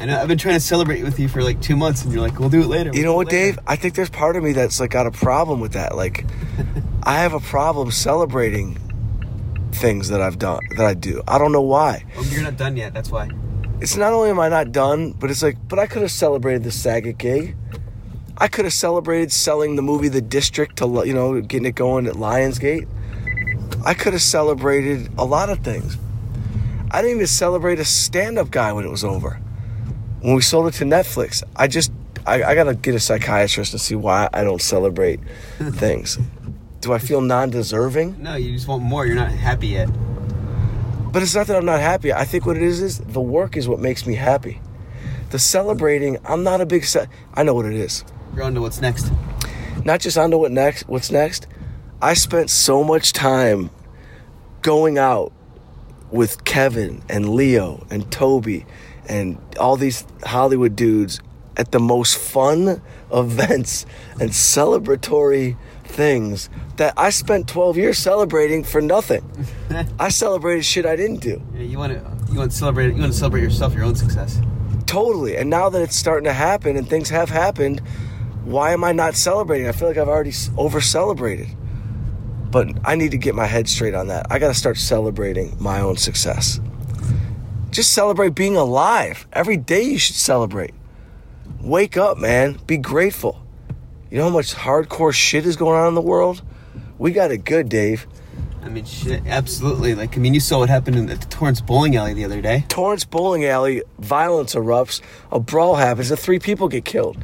I 0.00 0.06
know 0.06 0.18
I've 0.18 0.28
been 0.28 0.38
trying 0.38 0.54
to 0.54 0.60
celebrate 0.60 1.02
with 1.02 1.20
you 1.20 1.28
for 1.28 1.42
like 1.42 1.60
two 1.60 1.76
months, 1.76 2.02
and 2.02 2.12
you're 2.12 2.22
like, 2.22 2.38
"We'll 2.38 2.48
do 2.48 2.62
it 2.62 2.68
later." 2.68 2.90
You 2.94 3.02
we'll 3.02 3.12
know 3.12 3.16
what, 3.16 3.26
later." 3.26 3.52
Dave? 3.52 3.58
I 3.66 3.76
think 3.76 3.94
there's 3.94 4.08
part 4.08 4.34
of 4.36 4.42
me 4.42 4.52
that's 4.52 4.80
like 4.80 4.90
got 4.90 5.06
a 5.06 5.10
problem 5.10 5.60
with 5.60 5.72
that. 5.72 5.94
Like, 5.94 6.24
I 7.02 7.18
have 7.18 7.34
a 7.34 7.40
problem 7.40 7.90
celebrating 7.90 8.78
things 9.72 10.08
that 10.08 10.22
I've 10.22 10.38
done 10.38 10.60
that 10.76 10.86
I 10.86 10.94
do. 10.94 11.22
I 11.28 11.38
don't 11.38 11.52
know 11.52 11.60
why. 11.60 12.04
Well, 12.16 12.24
you're 12.26 12.42
not 12.42 12.56
done 12.56 12.76
yet. 12.76 12.94
That's 12.94 13.10
why. 13.10 13.28
It's 13.80 13.96
not 13.96 14.12
only 14.12 14.30
am 14.30 14.40
I 14.40 14.48
not 14.48 14.72
done, 14.72 15.12
but 15.12 15.30
it's 15.30 15.42
like, 15.42 15.56
but 15.68 15.78
I 15.78 15.86
could 15.86 16.02
have 16.02 16.10
celebrated 16.10 16.64
the 16.64 16.70
Saget 16.70 17.18
gig. 17.18 17.56
I 18.38 18.48
could 18.48 18.64
have 18.64 18.74
celebrated 18.74 19.32
selling 19.32 19.76
the 19.76 19.82
movie 19.82 20.08
The 20.08 20.22
District 20.22 20.76
to 20.78 21.02
you 21.04 21.12
know 21.12 21.40
getting 21.42 21.66
it 21.66 21.74
going 21.74 22.06
at 22.06 22.14
Lionsgate. 22.14 22.88
I 23.84 23.92
could 23.92 24.14
have 24.14 24.22
celebrated 24.22 25.10
a 25.18 25.24
lot 25.26 25.50
of 25.50 25.60
things. 25.60 25.98
I 26.90 27.02
didn't 27.02 27.16
even 27.16 27.26
celebrate 27.26 27.78
a 27.78 27.84
stand-up 27.84 28.50
guy 28.50 28.72
when 28.72 28.84
it 28.84 28.90
was 28.90 29.04
over. 29.04 29.40
When 30.20 30.34
we 30.34 30.42
sold 30.42 30.66
it 30.68 30.74
to 30.74 30.84
Netflix, 30.84 31.42
I 31.56 31.66
just 31.66 31.92
I, 32.26 32.42
I 32.42 32.54
gotta 32.54 32.74
get 32.74 32.94
a 32.94 33.00
psychiatrist 33.00 33.72
to 33.72 33.78
see 33.78 33.94
why 33.94 34.28
I 34.32 34.44
don't 34.44 34.60
celebrate 34.60 35.20
things. 35.72 36.18
Do 36.80 36.92
I 36.92 36.98
feel 36.98 37.20
non-deserving? 37.20 38.22
No, 38.22 38.36
you 38.36 38.52
just 38.52 38.66
want 38.68 38.82
more. 38.82 39.04
You're 39.06 39.16
not 39.16 39.30
happy 39.30 39.68
yet. 39.68 39.86
But 41.12 41.22
it's 41.22 41.34
not 41.34 41.46
that 41.48 41.56
I'm 41.56 41.64
not 41.64 41.80
happy. 41.80 42.12
I 42.12 42.24
think 42.24 42.46
what 42.46 42.56
it 42.56 42.62
is 42.62 42.80
is 42.80 42.98
the 42.98 43.20
work 43.20 43.56
is 43.56 43.68
what 43.68 43.80
makes 43.80 44.06
me 44.06 44.14
happy. 44.14 44.60
The 45.30 45.38
celebrating, 45.38 46.18
I'm 46.24 46.42
not 46.42 46.60
a 46.60 46.66
big. 46.66 46.84
Ce- 46.84 47.06
I 47.34 47.42
know 47.42 47.54
what 47.54 47.66
it 47.66 47.74
is. 47.74 48.04
You're 48.34 48.44
on 48.44 48.54
to 48.54 48.60
what's 48.60 48.80
next. 48.80 49.12
Not 49.84 50.00
just 50.00 50.16
on 50.16 50.30
to 50.30 50.38
what 50.38 50.52
next. 50.52 50.88
What's 50.88 51.10
next? 51.10 51.46
I 52.00 52.14
spent 52.14 52.48
so 52.50 52.84
much 52.84 53.12
time 53.12 53.70
going 54.62 54.98
out 54.98 55.32
with 56.10 56.44
Kevin 56.44 57.02
and 57.08 57.30
Leo 57.30 57.86
and 57.90 58.10
Toby 58.10 58.66
and 59.08 59.38
all 59.58 59.76
these 59.76 60.04
Hollywood 60.24 60.76
dudes 60.76 61.20
at 61.56 61.72
the 61.72 61.80
most 61.80 62.16
fun 62.16 62.80
events 63.12 63.86
and 64.20 64.30
celebratory 64.30 65.56
things 65.84 66.48
that 66.76 66.94
I 66.96 67.10
spent 67.10 67.48
12 67.48 67.76
years 67.76 67.98
celebrating 67.98 68.64
for 68.64 68.80
nothing. 68.80 69.28
I 69.98 70.08
celebrated 70.08 70.64
shit 70.64 70.86
I 70.86 70.96
didn't 70.96 71.20
do. 71.20 71.42
Yeah, 71.54 71.62
you 71.62 71.78
want 71.78 71.92
to 71.92 72.32
you 72.32 72.38
want 72.38 72.52
to 72.52 72.56
celebrate 72.56 72.94
you 72.94 73.00
want 73.00 73.12
to 73.12 73.18
celebrate 73.18 73.42
yourself, 73.42 73.74
your 73.74 73.84
own 73.84 73.96
success. 73.96 74.40
Totally. 74.86 75.36
And 75.36 75.50
now 75.50 75.68
that 75.68 75.82
it's 75.82 75.96
starting 75.96 76.24
to 76.24 76.32
happen 76.32 76.76
and 76.76 76.88
things 76.88 77.10
have 77.10 77.28
happened, 77.28 77.80
why 78.44 78.72
am 78.72 78.82
I 78.82 78.92
not 78.92 79.14
celebrating? 79.14 79.68
I 79.68 79.72
feel 79.72 79.88
like 79.88 79.96
I've 79.96 80.08
already 80.08 80.32
over 80.56 80.80
celebrated. 80.80 81.48
But 82.50 82.68
I 82.84 82.96
need 82.96 83.12
to 83.12 83.18
get 83.18 83.36
my 83.36 83.46
head 83.46 83.68
straight 83.68 83.94
on 83.94 84.08
that. 84.08 84.26
I 84.30 84.40
got 84.40 84.48
to 84.48 84.54
start 84.54 84.76
celebrating 84.76 85.56
my 85.60 85.80
own 85.80 85.96
success. 85.96 86.58
Just 87.80 87.94
celebrate 87.94 88.34
being 88.34 88.56
alive. 88.58 89.26
Every 89.32 89.56
day 89.56 89.80
you 89.80 89.98
should 89.98 90.16
celebrate. 90.16 90.74
Wake 91.62 91.96
up, 91.96 92.18
man. 92.18 92.58
Be 92.66 92.76
grateful. 92.76 93.42
You 94.10 94.18
know 94.18 94.24
how 94.24 94.28
much 94.34 94.54
hardcore 94.54 95.14
shit 95.14 95.46
is 95.46 95.56
going 95.56 95.80
on 95.80 95.88
in 95.88 95.94
the 95.94 96.02
world? 96.02 96.42
We 96.98 97.10
got 97.12 97.30
it 97.30 97.38
good, 97.46 97.70
Dave. 97.70 98.06
I 98.62 98.68
mean, 98.68 98.84
shit, 98.84 99.22
absolutely. 99.26 99.94
Like, 99.94 100.14
I 100.14 100.20
mean, 100.20 100.34
you 100.34 100.40
saw 100.40 100.58
what 100.58 100.68
happened 100.68 100.96
in 100.98 101.06
the 101.06 101.16
Torrance 101.16 101.62
Bowling 101.62 101.96
Alley 101.96 102.12
the 102.12 102.26
other 102.26 102.42
day. 102.42 102.66
Torrance 102.68 103.06
Bowling 103.06 103.46
Alley, 103.46 103.82
violence 103.98 104.54
erupts, 104.54 105.00
a 105.32 105.40
brawl 105.40 105.76
happens, 105.76 106.10
and 106.10 106.20
three 106.20 106.38
people 106.38 106.68
get 106.68 106.84
killed. 106.84 107.16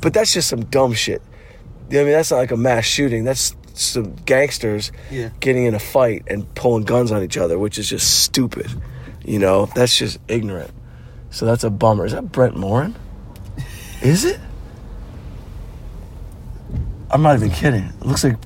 But 0.00 0.12
that's 0.14 0.32
just 0.32 0.48
some 0.48 0.64
dumb 0.64 0.94
shit. 0.94 1.22
I 1.92 1.94
mean, 1.94 2.06
that's 2.06 2.32
not 2.32 2.38
like 2.38 2.50
a 2.50 2.56
mass 2.56 2.86
shooting. 2.86 3.22
That's 3.22 3.54
some 3.74 4.16
gangsters 4.26 4.90
Yeah. 5.12 5.28
getting 5.38 5.62
in 5.62 5.76
a 5.76 5.78
fight 5.78 6.24
and 6.26 6.52
pulling 6.56 6.82
guns 6.82 7.12
on 7.12 7.22
each 7.22 7.36
other, 7.36 7.56
which 7.56 7.78
is 7.78 7.88
just 7.88 8.24
stupid. 8.24 8.68
You 9.24 9.38
know, 9.38 9.66
that's 9.66 9.96
just 9.96 10.18
ignorant. 10.28 10.70
So 11.30 11.46
that's 11.46 11.64
a 11.64 11.70
bummer. 11.70 12.04
Is 12.04 12.12
that 12.12 12.30
Brent 12.30 12.56
Morin? 12.56 12.94
Is 14.02 14.24
it? 14.24 14.38
I'm 17.10 17.22
not 17.22 17.36
even 17.36 17.50
kidding. 17.50 17.84
It 17.84 18.06
looks 18.06 18.24
like. 18.24 18.36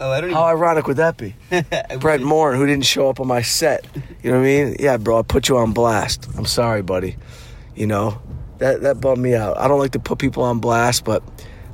Oh, 0.00 0.10
I 0.10 0.20
don't 0.20 0.32
How 0.32 0.44
ironic 0.44 0.86
would 0.86 0.96
that 0.96 1.16
be? 1.16 1.34
Brent 2.00 2.22
Morin, 2.22 2.58
who 2.58 2.66
didn't 2.66 2.84
show 2.84 3.08
up 3.08 3.20
on 3.20 3.26
my 3.26 3.42
set. 3.42 3.86
You 4.22 4.30
know 4.30 4.38
what 4.38 4.46
I 4.46 4.64
mean? 4.64 4.76
Yeah, 4.78 4.96
bro, 4.96 5.18
I 5.18 5.22
put 5.22 5.48
you 5.48 5.58
on 5.58 5.72
blast. 5.72 6.28
I'm 6.36 6.44
sorry, 6.44 6.82
buddy. 6.82 7.16
You 7.74 7.86
know, 7.86 8.20
that 8.58 8.82
that 8.82 9.00
bummed 9.00 9.22
me 9.22 9.34
out. 9.34 9.58
I 9.58 9.68
don't 9.68 9.78
like 9.78 9.92
to 9.92 9.98
put 9.98 10.18
people 10.18 10.42
on 10.42 10.58
blast, 10.58 11.04
but 11.04 11.22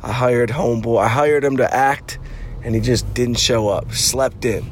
I 0.02 0.12
hired 0.12 0.50
homeboy. 0.50 1.02
I 1.02 1.08
hired 1.08 1.44
him 1.44 1.56
to 1.56 1.74
act, 1.74 2.18
and 2.62 2.74
he 2.74 2.80
just 2.80 3.12
didn't 3.14 3.38
show 3.38 3.68
up. 3.68 3.92
Slept 3.92 4.44
in. 4.44 4.64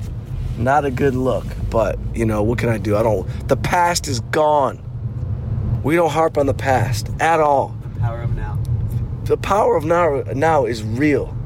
Not 0.58 0.84
a 0.84 0.90
good 0.90 1.14
look, 1.14 1.44
but 1.70 1.98
you 2.14 2.25
know 2.25 2.42
what 2.42 2.58
can 2.58 2.68
I 2.68 2.78
do? 2.78 2.96
I 2.96 3.02
don't. 3.02 3.28
The 3.48 3.56
past 3.56 4.08
is 4.08 4.20
gone. 4.20 4.82
We 5.84 5.94
don't 5.96 6.10
harp 6.10 6.38
on 6.38 6.46
the 6.46 6.54
past 6.54 7.10
at 7.20 7.40
all. 7.40 7.76
The 7.94 8.00
power 8.00 8.22
of 8.22 8.34
now. 8.34 8.58
The 9.25 9.36
power 9.36 9.76
of 9.76 9.84
now 9.84 10.22
now 10.34 10.64
is 10.64 10.82
real. 10.82 11.36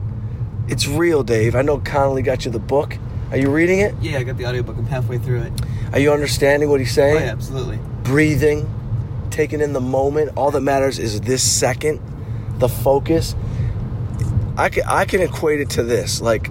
It's 0.68 0.86
real, 0.86 1.22
Dave. 1.24 1.56
I 1.56 1.62
know 1.62 1.78
Connolly 1.78 2.22
got 2.22 2.44
you 2.44 2.50
the 2.50 2.58
book. 2.60 2.96
Are 3.32 3.36
you 3.36 3.50
reading 3.50 3.80
it? 3.80 3.94
Yeah, 4.00 4.18
I 4.18 4.22
got 4.22 4.36
the 4.36 4.46
audiobook. 4.46 4.76
I'm 4.76 4.86
halfway 4.86 5.18
through 5.18 5.42
it. 5.42 5.52
Are 5.92 5.98
you 5.98 6.12
understanding 6.12 6.68
what 6.68 6.80
he's 6.80 6.92
Oh, 6.92 7.02
saying? 7.02 7.16
yeah, 7.24 7.32
absolutely. 7.32 7.78
Breathing, 8.04 8.68
taking 9.30 9.60
in 9.60 9.72
the 9.72 9.80
moment. 9.80 10.32
All 10.36 10.50
that 10.52 10.60
matters 10.60 10.98
is 10.98 11.20
this 11.22 11.42
second, 11.42 12.00
the 12.58 12.68
focus. 12.68 13.34
I 14.56 14.68
can, 14.68 14.84
I 14.86 15.04
can 15.04 15.20
equate 15.20 15.60
it 15.60 15.70
to 15.70 15.82
this. 15.82 16.20
Like, 16.20 16.50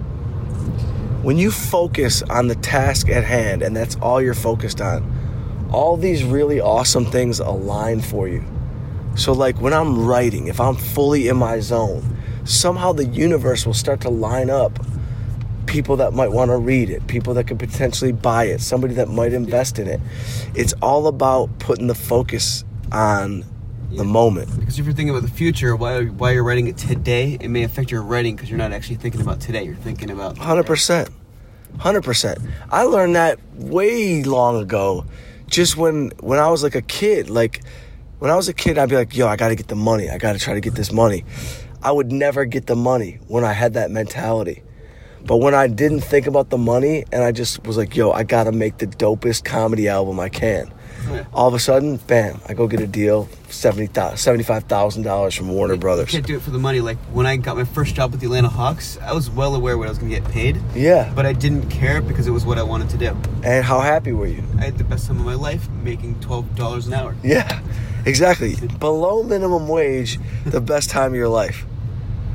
when 1.22 1.36
you 1.36 1.50
focus 1.50 2.22
on 2.22 2.48
the 2.48 2.54
task 2.56 3.08
at 3.08 3.24
hand 3.24 3.62
and 3.62 3.76
that's 3.76 3.96
all 3.96 4.22
you're 4.22 4.34
focused 4.34 4.80
on, 4.80 5.68
all 5.72 5.96
these 5.96 6.24
really 6.24 6.60
awesome 6.60 7.04
things 7.04 7.40
align 7.40 8.00
for 8.00 8.26
you. 8.26 8.44
So, 9.16 9.32
like, 9.32 9.60
when 9.60 9.72
I'm 9.72 10.06
writing, 10.06 10.46
if 10.46 10.60
I'm 10.60 10.76
fully 10.76 11.28
in 11.28 11.36
my 11.36 11.60
zone, 11.60 12.16
somehow 12.44 12.92
the 12.92 13.04
universe 13.04 13.66
will 13.66 13.74
start 13.74 14.00
to 14.02 14.08
line 14.08 14.50
up 14.50 14.78
people 15.66 15.96
that 15.96 16.12
might 16.12 16.32
want 16.32 16.50
to 16.50 16.56
read 16.56 16.90
it, 16.90 17.06
people 17.06 17.34
that 17.34 17.46
could 17.46 17.58
potentially 17.58 18.12
buy 18.12 18.44
it, 18.44 18.60
somebody 18.60 18.94
that 18.94 19.08
might 19.08 19.32
invest 19.32 19.78
in 19.78 19.86
it. 19.86 20.00
It's 20.54 20.72
all 20.82 21.06
about 21.06 21.58
putting 21.58 21.86
the 21.86 21.94
focus 21.94 22.64
on 22.90 23.44
the 23.90 23.96
Yeah. 23.96 24.02
moment. 24.04 24.48
Because 24.58 24.78
if 24.78 24.84
you're 24.86 24.94
thinking 24.94 25.10
about 25.10 25.22
the 25.22 25.34
future, 25.34 25.74
while, 25.76 26.02
while 26.04 26.32
you're 26.32 26.44
writing 26.44 26.66
it 26.68 26.76
today, 26.76 27.36
it 27.40 27.48
may 27.48 27.62
affect 27.64 27.90
your 27.90 28.02
writing 28.02 28.34
because 28.36 28.48
you're 28.48 28.58
not 28.58 28.72
actually 28.72 28.96
thinking 28.96 29.20
about 29.20 29.40
today. 29.40 29.64
You're 29.64 29.74
thinking 29.74 30.10
about. 30.10 30.38
Hundred 30.38 30.66
percent, 30.66 31.10
hundred 31.78 32.02
percent. 32.02 32.38
I 32.70 32.84
learned 32.84 33.16
that 33.16 33.38
way 33.56 34.22
long 34.22 34.60
ago, 34.60 35.04
just 35.48 35.76
when 35.76 36.12
when 36.20 36.38
I 36.38 36.48
was 36.50 36.62
like 36.62 36.74
a 36.74 36.82
kid. 36.82 37.28
Like 37.30 37.60
when 38.20 38.30
I 38.30 38.36
was 38.36 38.48
a 38.48 38.54
kid, 38.54 38.78
I'd 38.78 38.88
be 38.88 38.96
like, 38.96 39.16
"Yo, 39.16 39.26
I 39.26 39.36
got 39.36 39.48
to 39.48 39.56
get 39.56 39.68
the 39.68 39.76
money. 39.76 40.08
I 40.08 40.18
got 40.18 40.32
to 40.34 40.38
try 40.38 40.54
to 40.54 40.60
get 40.60 40.74
this 40.74 40.92
money." 40.92 41.24
I 41.82 41.90
would 41.92 42.12
never 42.12 42.44
get 42.44 42.66
the 42.66 42.76
money 42.76 43.18
when 43.26 43.42
I 43.42 43.54
had 43.54 43.72
that 43.74 43.90
mentality. 43.90 44.62
But 45.24 45.38
when 45.38 45.54
I 45.54 45.66
didn't 45.66 46.00
think 46.00 46.26
about 46.26 46.50
the 46.50 46.58
money 46.58 47.04
and 47.10 47.22
I 47.24 47.32
just 47.32 47.66
was 47.66 47.76
like, 47.76 47.96
"Yo, 47.96 48.10
I 48.12 48.22
got 48.22 48.44
to 48.44 48.52
make 48.52 48.78
the 48.78 48.86
dopest 48.86 49.44
comedy 49.44 49.88
album 49.88 50.20
I 50.20 50.28
can." 50.28 50.70
Yeah. 51.10 51.24
All 51.32 51.48
of 51.48 51.54
a 51.54 51.58
sudden, 51.58 51.96
bam! 51.96 52.40
I 52.48 52.54
go 52.54 52.66
get 52.68 52.80
a 52.80 52.86
deal, 52.86 53.28
seventy 53.48 53.88
seventy-five 54.16 54.64
thousand 54.64 55.02
dollars 55.02 55.34
from 55.34 55.48
Warner 55.48 55.74
You 55.74 55.80
Brothers. 55.80 56.12
You 56.12 56.18
can't 56.18 56.26
do 56.26 56.36
it 56.36 56.42
for 56.42 56.50
the 56.50 56.58
money. 56.58 56.80
Like 56.80 56.98
when 57.12 57.26
I 57.26 57.36
got 57.36 57.56
my 57.56 57.64
first 57.64 57.94
job 57.94 58.12
with 58.12 58.20
the 58.20 58.26
Atlanta 58.26 58.48
Hawks, 58.48 58.98
I 59.02 59.12
was 59.12 59.28
well 59.30 59.54
aware 59.54 59.76
what 59.78 59.86
I 59.86 59.90
was 59.90 59.98
going 59.98 60.10
to 60.12 60.20
get 60.20 60.28
paid, 60.30 60.60
Yeah. 60.74 61.12
but 61.14 61.26
I 61.26 61.32
didn't 61.32 61.68
care 61.70 62.00
because 62.00 62.26
it 62.26 62.30
was 62.32 62.44
what 62.44 62.58
I 62.58 62.62
wanted 62.62 62.90
to 62.90 62.98
do. 62.98 63.16
And 63.42 63.64
how 63.64 63.80
happy 63.80 64.12
were 64.12 64.26
you? 64.26 64.44
I 64.58 64.64
had 64.64 64.78
the 64.78 64.84
best 64.84 65.06
time 65.06 65.18
of 65.18 65.24
my 65.24 65.34
life 65.34 65.68
making 65.82 66.20
twelve 66.20 66.54
dollars 66.54 66.86
an 66.86 66.94
hour. 66.94 67.16
Yeah, 67.24 67.60
exactly. 68.06 68.54
Below 68.78 69.22
minimum 69.22 69.68
wage, 69.68 70.18
the 70.46 70.60
best 70.60 70.90
time 70.90 71.12
of 71.12 71.16
your 71.16 71.28
life. 71.28 71.64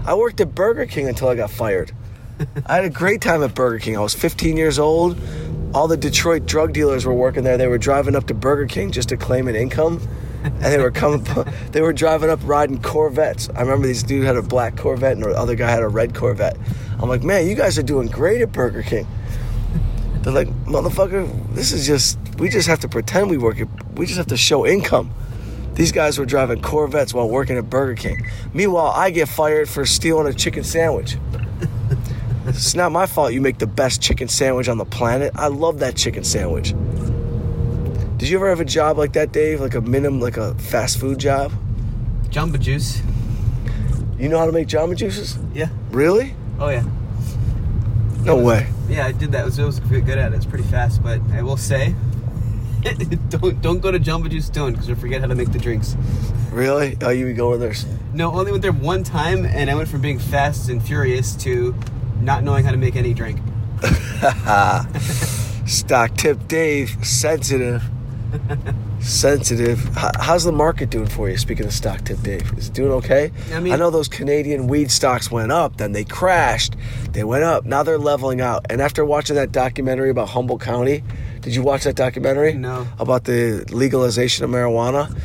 I 0.05 0.13
worked 0.15 0.39
at 0.41 0.53
Burger 0.53 0.85
King 0.85 1.07
until 1.07 1.29
I 1.29 1.35
got 1.35 1.49
fired. 1.49 1.91
I 2.65 2.75
had 2.75 2.85
a 2.85 2.89
great 2.89 3.21
time 3.21 3.41
at 3.43 3.55
Burger 3.55 3.79
King. 3.79 3.95
I 3.97 4.01
was 4.01 4.13
15 4.13 4.57
years 4.57 4.77
old. 4.77 5.17
All 5.75 5.89
the 5.89 5.97
Detroit 5.97 6.45
drug 6.45 6.71
dealers 6.71 7.05
were 7.05 7.13
working 7.13 7.43
there. 7.43 7.57
They 7.57 7.67
were 7.67 7.77
driving 7.77 8.15
up 8.15 8.27
to 8.27 8.33
Burger 8.33 8.65
King 8.65 8.91
just 8.91 9.09
to 9.09 9.17
claim 9.17 9.49
an 9.49 9.57
income. 9.57 9.99
and 10.41 10.63
they 10.63 10.77
were 10.77 10.89
coming. 10.89 11.27
They 11.73 11.81
were 11.81 11.91
driving 11.91 12.29
up 12.29 12.39
riding 12.43 12.81
Corvettes. 12.81 13.49
I 13.53 13.59
remember 13.59 13.85
these 13.85 14.01
dude 14.01 14.23
had 14.23 14.37
a 14.37 14.41
black 14.41 14.77
Corvette 14.77 15.11
and 15.11 15.23
the 15.23 15.31
other 15.31 15.53
guy 15.53 15.69
had 15.69 15.83
a 15.83 15.89
red 15.89 16.15
Corvette. 16.15 16.55
I'm 16.97 17.09
like, 17.09 17.23
man, 17.23 17.45
you 17.45 17.55
guys 17.55 17.77
are 17.77 17.83
doing 17.83 18.07
great 18.07 18.41
at 18.41 18.53
Burger 18.53 18.83
King. 18.83 19.05
They're 20.21 20.31
like, 20.31 20.47
motherfucker, 20.63 21.53
this 21.53 21.73
is 21.73 21.85
just. 21.85 22.17
We 22.37 22.47
just 22.47 22.69
have 22.69 22.79
to 22.79 22.87
pretend 22.87 23.29
we 23.29 23.37
work. 23.37 23.59
At, 23.59 23.67
we 23.97 24.05
just 24.05 24.17
have 24.17 24.27
to 24.27 24.37
show 24.37 24.65
income. 24.65 25.11
These 25.73 25.91
guys 25.91 26.17
were 26.17 26.25
driving 26.25 26.61
Corvettes 26.61 27.13
while 27.13 27.27
working 27.27 27.57
at 27.57 27.69
Burger 27.69 27.95
King. 27.95 28.25
Meanwhile, 28.53 28.93
I 28.95 29.09
get 29.09 29.27
fired 29.27 29.67
for 29.67 29.85
stealing 29.85 30.25
a 30.25 30.33
chicken 30.33 30.63
sandwich. 30.63 31.17
It's 32.55 32.75
not 32.75 32.91
my 32.91 33.05
fault 33.05 33.33
you 33.33 33.41
make 33.41 33.57
the 33.57 33.67
best 33.67 34.01
chicken 34.01 34.27
sandwich 34.27 34.69
on 34.69 34.77
the 34.77 34.85
planet. 34.85 35.33
I 35.35 35.47
love 35.47 35.79
that 35.79 35.95
chicken 35.95 36.23
sandwich. 36.23 36.73
Did 38.17 38.29
you 38.29 38.37
ever 38.37 38.47
have 38.47 38.61
a 38.61 38.65
job 38.65 38.97
like 38.97 39.13
that, 39.13 39.33
Dave? 39.33 39.59
Like 39.59 39.75
a 39.75 39.81
minimum, 39.81 40.21
like 40.21 40.37
a 40.37 40.55
fast 40.55 40.97
food 40.97 41.19
job? 41.19 41.51
Jamba 42.29 42.59
Juice. 42.59 43.01
You 44.17 44.29
know 44.29 44.39
how 44.39 44.45
to 44.45 44.53
make 44.53 44.67
Jamba 44.67 44.95
Juices? 44.95 45.37
Yeah. 45.53 45.67
Really? 45.91 46.33
Oh 46.57 46.69
yeah. 46.69 46.85
No 48.23 48.37
way. 48.37 48.67
Yeah, 48.87 49.05
I 49.05 49.11
did 49.11 49.33
that. 49.33 49.41
I 49.41 49.45
was, 49.45 49.59
I 49.59 49.65
was 49.65 49.79
good 49.79 50.09
at 50.09 50.31
it. 50.31 50.35
It's 50.35 50.45
pretty 50.45 50.63
fast, 50.63 51.03
but 51.03 51.19
I 51.33 51.41
will 51.41 51.57
say, 51.57 51.93
don't 53.29 53.61
don't 53.61 53.79
go 53.79 53.91
to 53.91 53.99
Jamba 53.99 54.29
Juice 54.29 54.45
Stone 54.45 54.71
because 54.73 54.87
you'll 54.87 54.97
forget 54.97 55.21
how 55.21 55.27
to 55.27 55.35
make 55.35 55.51
the 55.51 55.59
drinks. 55.59 55.97
Really? 56.51 56.97
Oh, 57.01 57.09
you 57.09 57.25
would 57.25 57.35
go 57.35 57.53
in 57.53 57.59
there. 57.59 57.73
No, 58.13 58.31
only 58.31 58.51
went 58.51 58.61
there 58.61 58.71
one 58.71 59.03
time, 59.03 59.45
and 59.45 59.69
I 59.69 59.75
went 59.75 59.89
from 59.89 59.99
being 59.99 60.19
fast 60.19 60.69
and 60.69 60.81
furious 60.81 61.35
to 61.37 61.75
not 62.21 62.43
knowing 62.43 62.63
how 62.65 62.71
to 62.71 62.77
make 62.77 62.95
any 62.95 63.13
drink. 63.13 63.39
Stock 65.65 66.15
tip 66.15 66.47
Dave, 66.47 66.89
sensitive. 67.05 67.83
sensitive. 68.99 69.79
How, 69.95 70.11
how's 70.19 70.43
the 70.43 70.51
market 70.51 70.89
doing 70.89 71.07
for 71.07 71.29
you? 71.29 71.37
Speaking 71.37 71.65
of 71.65 71.73
stock 71.73 72.01
tip 72.03 72.19
Dave, 72.21 72.51
is 72.57 72.67
it 72.69 72.73
doing 72.73 72.91
okay? 72.93 73.31
I 73.53 73.59
mean- 73.59 73.73
I 73.73 73.75
know 73.77 73.89
those 73.89 74.07
Canadian 74.07 74.67
weed 74.67 74.91
stocks 74.91 75.31
went 75.31 75.51
up, 75.51 75.77
then 75.77 75.91
they 75.93 76.03
crashed. 76.03 76.75
They 77.11 77.23
went 77.23 77.43
up. 77.43 77.65
Now 77.65 77.83
they're 77.83 77.97
leveling 77.97 78.41
out. 78.41 78.65
And 78.69 78.81
after 78.81 79.03
watching 79.05 79.35
that 79.37 79.51
documentary 79.51 80.09
about 80.09 80.29
Humboldt 80.29 80.61
County, 80.61 81.03
did 81.41 81.55
you 81.55 81.63
watch 81.63 81.83
that 81.83 81.95
documentary? 81.95 82.53
No. 82.53 82.87
About 82.99 83.23
the 83.25 83.65
legalization 83.71 84.43
of 84.45 84.51
marijuana? 84.51 85.17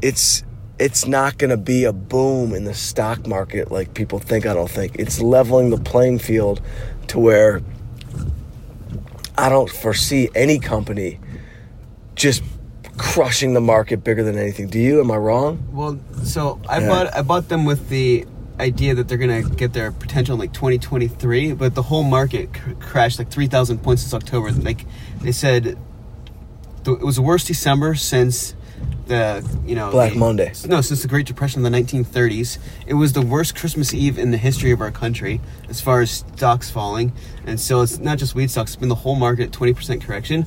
It's 0.00 0.44
it's 0.78 1.06
not 1.06 1.38
going 1.38 1.50
to 1.50 1.56
be 1.56 1.84
a 1.84 1.92
boom 1.92 2.54
in 2.54 2.64
the 2.64 2.74
stock 2.74 3.26
market 3.26 3.70
like 3.72 3.94
people 3.94 4.18
think. 4.18 4.46
I 4.46 4.54
don't 4.54 4.70
think 4.70 4.96
it's 4.98 5.20
leveling 5.20 5.70
the 5.70 5.78
playing 5.78 6.18
field 6.20 6.60
to 7.08 7.18
where 7.18 7.62
I 9.36 9.48
don't 9.48 9.70
foresee 9.70 10.28
any 10.34 10.58
company 10.58 11.20
just 12.14 12.42
crushing 12.96 13.54
the 13.54 13.60
market 13.60 14.02
bigger 14.02 14.24
than 14.24 14.36
anything. 14.36 14.68
Do 14.68 14.78
you? 14.78 15.00
Am 15.00 15.10
I 15.10 15.16
wrong? 15.16 15.68
Well, 15.72 15.98
so 16.24 16.60
I 16.68 16.80
Yeah. 16.80 16.88
bought 16.88 17.14
I 17.16 17.22
bought 17.22 17.48
them 17.48 17.64
with 17.64 17.88
the 17.88 18.26
idea 18.58 18.92
that 18.96 19.06
they're 19.06 19.18
gonna 19.18 19.42
get 19.42 19.72
their 19.72 19.92
potential 19.92 20.34
in 20.34 20.40
like 20.40 20.52
2023, 20.52 21.52
but 21.52 21.76
the 21.76 21.82
whole 21.82 22.02
market 22.02 22.52
cr- 22.52 22.72
crashed 22.80 23.20
like 23.20 23.30
3,000 23.30 23.78
points 23.84 24.02
since 24.02 24.12
October. 24.14 24.50
Like 24.50 24.84
they 25.22 25.30
said, 25.30 25.78
th- 26.84 26.98
it 26.98 27.04
was 27.04 27.14
the 27.16 27.22
worst 27.22 27.46
December 27.46 27.94
since 27.94 28.54
the 29.08 29.44
you 29.66 29.74
know 29.74 29.90
Black 29.90 30.12
the- 30.12 30.18
Monday. 30.18 30.52
No, 30.66 30.80
since 30.80 31.02
the 31.02 31.08
Great 31.08 31.26
Depression 31.26 31.64
in 31.64 31.70
the 31.72 31.78
1930s. 31.78 32.58
It 32.86 32.94
was 32.94 33.12
the 33.14 33.22
worst 33.22 33.56
Christmas 33.56 33.92
Eve 33.92 34.18
in 34.18 34.30
the 34.30 34.36
history 34.36 34.70
of 34.70 34.80
our 34.80 34.90
country 34.90 35.40
as 35.68 35.80
far 35.80 36.00
as 36.00 36.10
stocks 36.10 36.70
falling. 36.70 37.12
And 37.46 37.58
so 37.58 37.80
it's 37.82 37.98
not 37.98 38.18
just 38.18 38.34
weed 38.34 38.50
stocks; 38.50 38.72
it's 38.72 38.80
been 38.80 38.88
the 38.88 38.94
whole 38.94 39.16
market 39.16 39.50
20% 39.50 40.02
correction. 40.02 40.46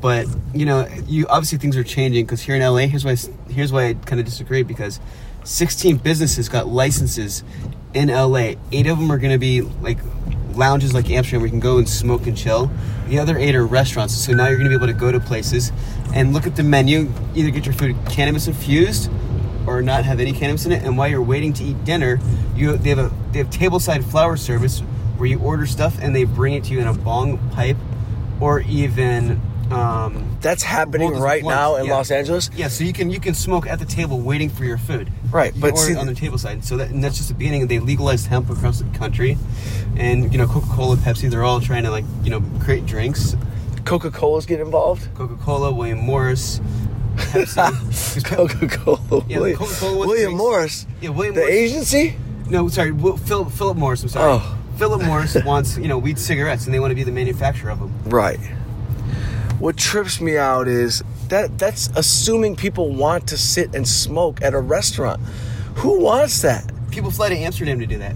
But 0.00 0.26
you 0.54 0.64
know, 0.66 0.86
you 1.06 1.26
obviously 1.28 1.58
things 1.58 1.76
are 1.76 1.84
changing 1.84 2.24
because 2.24 2.40
here 2.42 2.54
in 2.54 2.62
LA, 2.62 2.86
here's 2.86 3.04
why 3.04 3.16
here's 3.50 3.72
why 3.72 3.88
I 3.88 3.94
kind 3.94 4.20
of 4.20 4.26
disagree 4.26 4.62
because 4.62 5.00
16 5.44 5.98
businesses 5.98 6.48
got 6.48 6.66
licenses 6.68 7.42
in 7.94 8.08
LA. 8.08 8.54
Eight 8.72 8.86
of 8.86 8.98
them 8.98 9.10
are 9.10 9.18
going 9.18 9.32
to 9.32 9.38
be 9.38 9.62
like 9.62 9.98
lounges 10.56 10.94
like 10.94 11.10
Amsterdam 11.10 11.40
where 11.40 11.46
you 11.46 11.52
can 11.52 11.60
go 11.60 11.78
and 11.78 11.88
smoke 11.88 12.26
and 12.26 12.36
chill. 12.36 12.70
The 13.08 13.18
other 13.18 13.38
eight 13.38 13.54
are 13.54 13.66
restaurants. 13.66 14.14
So 14.14 14.32
now 14.32 14.48
you're 14.48 14.58
going 14.58 14.70
to 14.70 14.78
be 14.78 14.82
able 14.82 14.92
to 14.92 14.98
go 14.98 15.12
to 15.12 15.20
places 15.20 15.72
and 16.14 16.32
look 16.32 16.46
at 16.46 16.56
the 16.56 16.62
menu, 16.62 17.12
either 17.34 17.50
get 17.50 17.66
your 17.66 17.74
food 17.74 17.96
cannabis 18.08 18.46
infused 18.46 19.10
or 19.66 19.82
not 19.82 20.04
have 20.04 20.20
any 20.20 20.32
cannabis 20.32 20.66
in 20.66 20.72
it. 20.72 20.82
And 20.82 20.96
while 20.96 21.08
you're 21.08 21.22
waiting 21.22 21.52
to 21.54 21.64
eat 21.64 21.84
dinner, 21.84 22.18
you 22.54 22.76
they 22.76 22.90
have 22.90 22.98
a 22.98 23.12
they 23.32 23.38
have 23.38 23.50
tableside 23.50 24.04
flower 24.04 24.36
service 24.36 24.80
where 25.18 25.28
you 25.28 25.38
order 25.38 25.66
stuff 25.66 25.98
and 26.00 26.14
they 26.14 26.24
bring 26.24 26.54
it 26.54 26.64
to 26.64 26.72
you 26.72 26.80
in 26.80 26.86
a 26.86 26.94
bong 26.94 27.38
pipe 27.50 27.76
or 28.40 28.60
even 28.60 29.40
um, 29.70 30.36
That's 30.40 30.62
happening 30.62 31.12
right 31.18 31.42
now 31.42 31.76
in 31.76 31.86
yeah. 31.86 31.94
Los 31.94 32.10
Angeles. 32.10 32.50
yeah, 32.54 32.68
so 32.68 32.84
you 32.84 32.92
can 32.92 33.10
you 33.10 33.18
can 33.20 33.34
smoke 33.34 33.66
at 33.66 33.78
the 33.78 33.84
table 33.84 34.20
waiting 34.20 34.48
for 34.50 34.64
your 34.64 34.78
food. 34.78 35.10
Right, 35.30 35.54
You 35.54 35.60
but 35.60 35.76
see- 35.78 35.96
on 35.96 36.06
the 36.06 36.14
table 36.14 36.38
side. 36.38 36.64
So 36.64 36.76
that 36.76 36.90
and 36.90 37.02
that's 37.02 37.16
just 37.16 37.28
the 37.28 37.34
beginning. 37.34 37.66
They 37.66 37.78
legalized 37.80 38.26
hemp 38.28 38.48
across 38.50 38.80
the 38.80 38.98
country, 38.98 39.36
and 39.96 40.30
you 40.32 40.38
know 40.38 40.46
Coca 40.46 40.66
Cola, 40.68 40.96
Pepsi, 40.96 41.28
they're 41.30 41.42
all 41.44 41.60
trying 41.60 41.82
to 41.84 41.90
like 41.90 42.04
you 42.22 42.30
know 42.30 42.42
create 42.60 42.86
drinks. 42.86 43.36
Coca 43.84 44.10
Cola's 44.10 44.46
get 44.46 44.60
involved. 44.60 45.08
Coca 45.14 45.36
Cola, 45.36 45.72
William 45.72 45.98
Morris, 45.98 46.60
Pepsi. 47.16 47.56
'Cause 47.56 48.22
Pep- 48.22 48.24
Coca 48.36 48.68
Cola. 48.68 49.24
Yeah, 49.28 49.38
William, 49.38 49.58
Coca-Cola 49.58 50.06
William. 50.06 50.34
Morris. 50.36 50.86
yeah, 51.00 51.10
William 51.10 51.34
The 51.34 51.40
Morris. 51.42 51.54
agency. 51.54 52.16
No, 52.48 52.68
sorry, 52.68 52.92
Philip 52.96 53.50
Philip 53.50 53.76
Morris. 53.76 54.02
I'm 54.02 54.08
sorry. 54.08 54.32
Oh. 54.40 54.52
Philip 54.76 55.02
Morris 55.02 55.36
wants 55.44 55.76
you 55.78 55.88
know 55.88 55.98
weed 55.98 56.18
cigarettes, 56.18 56.66
and 56.66 56.74
they 56.74 56.78
want 56.80 56.90
to 56.92 56.94
be 56.94 57.02
the 57.02 57.10
manufacturer 57.12 57.70
of 57.70 57.80
them. 57.80 57.92
Right. 58.04 58.38
What 59.66 59.76
trips 59.76 60.20
me 60.20 60.38
out 60.38 60.68
is 60.68 61.02
that 61.26 61.58
that's 61.58 61.88
assuming 61.96 62.54
people 62.54 62.94
want 62.94 63.26
to 63.26 63.36
sit 63.36 63.74
and 63.74 63.86
smoke 63.86 64.40
at 64.40 64.54
a 64.54 64.60
restaurant. 64.60 65.20
Who 65.78 65.98
wants 65.98 66.42
that? 66.42 66.70
People 66.92 67.10
fly 67.10 67.30
to 67.30 67.34
Amsterdam 67.36 67.80
to 67.80 67.86
do 67.86 67.98
that. 67.98 68.14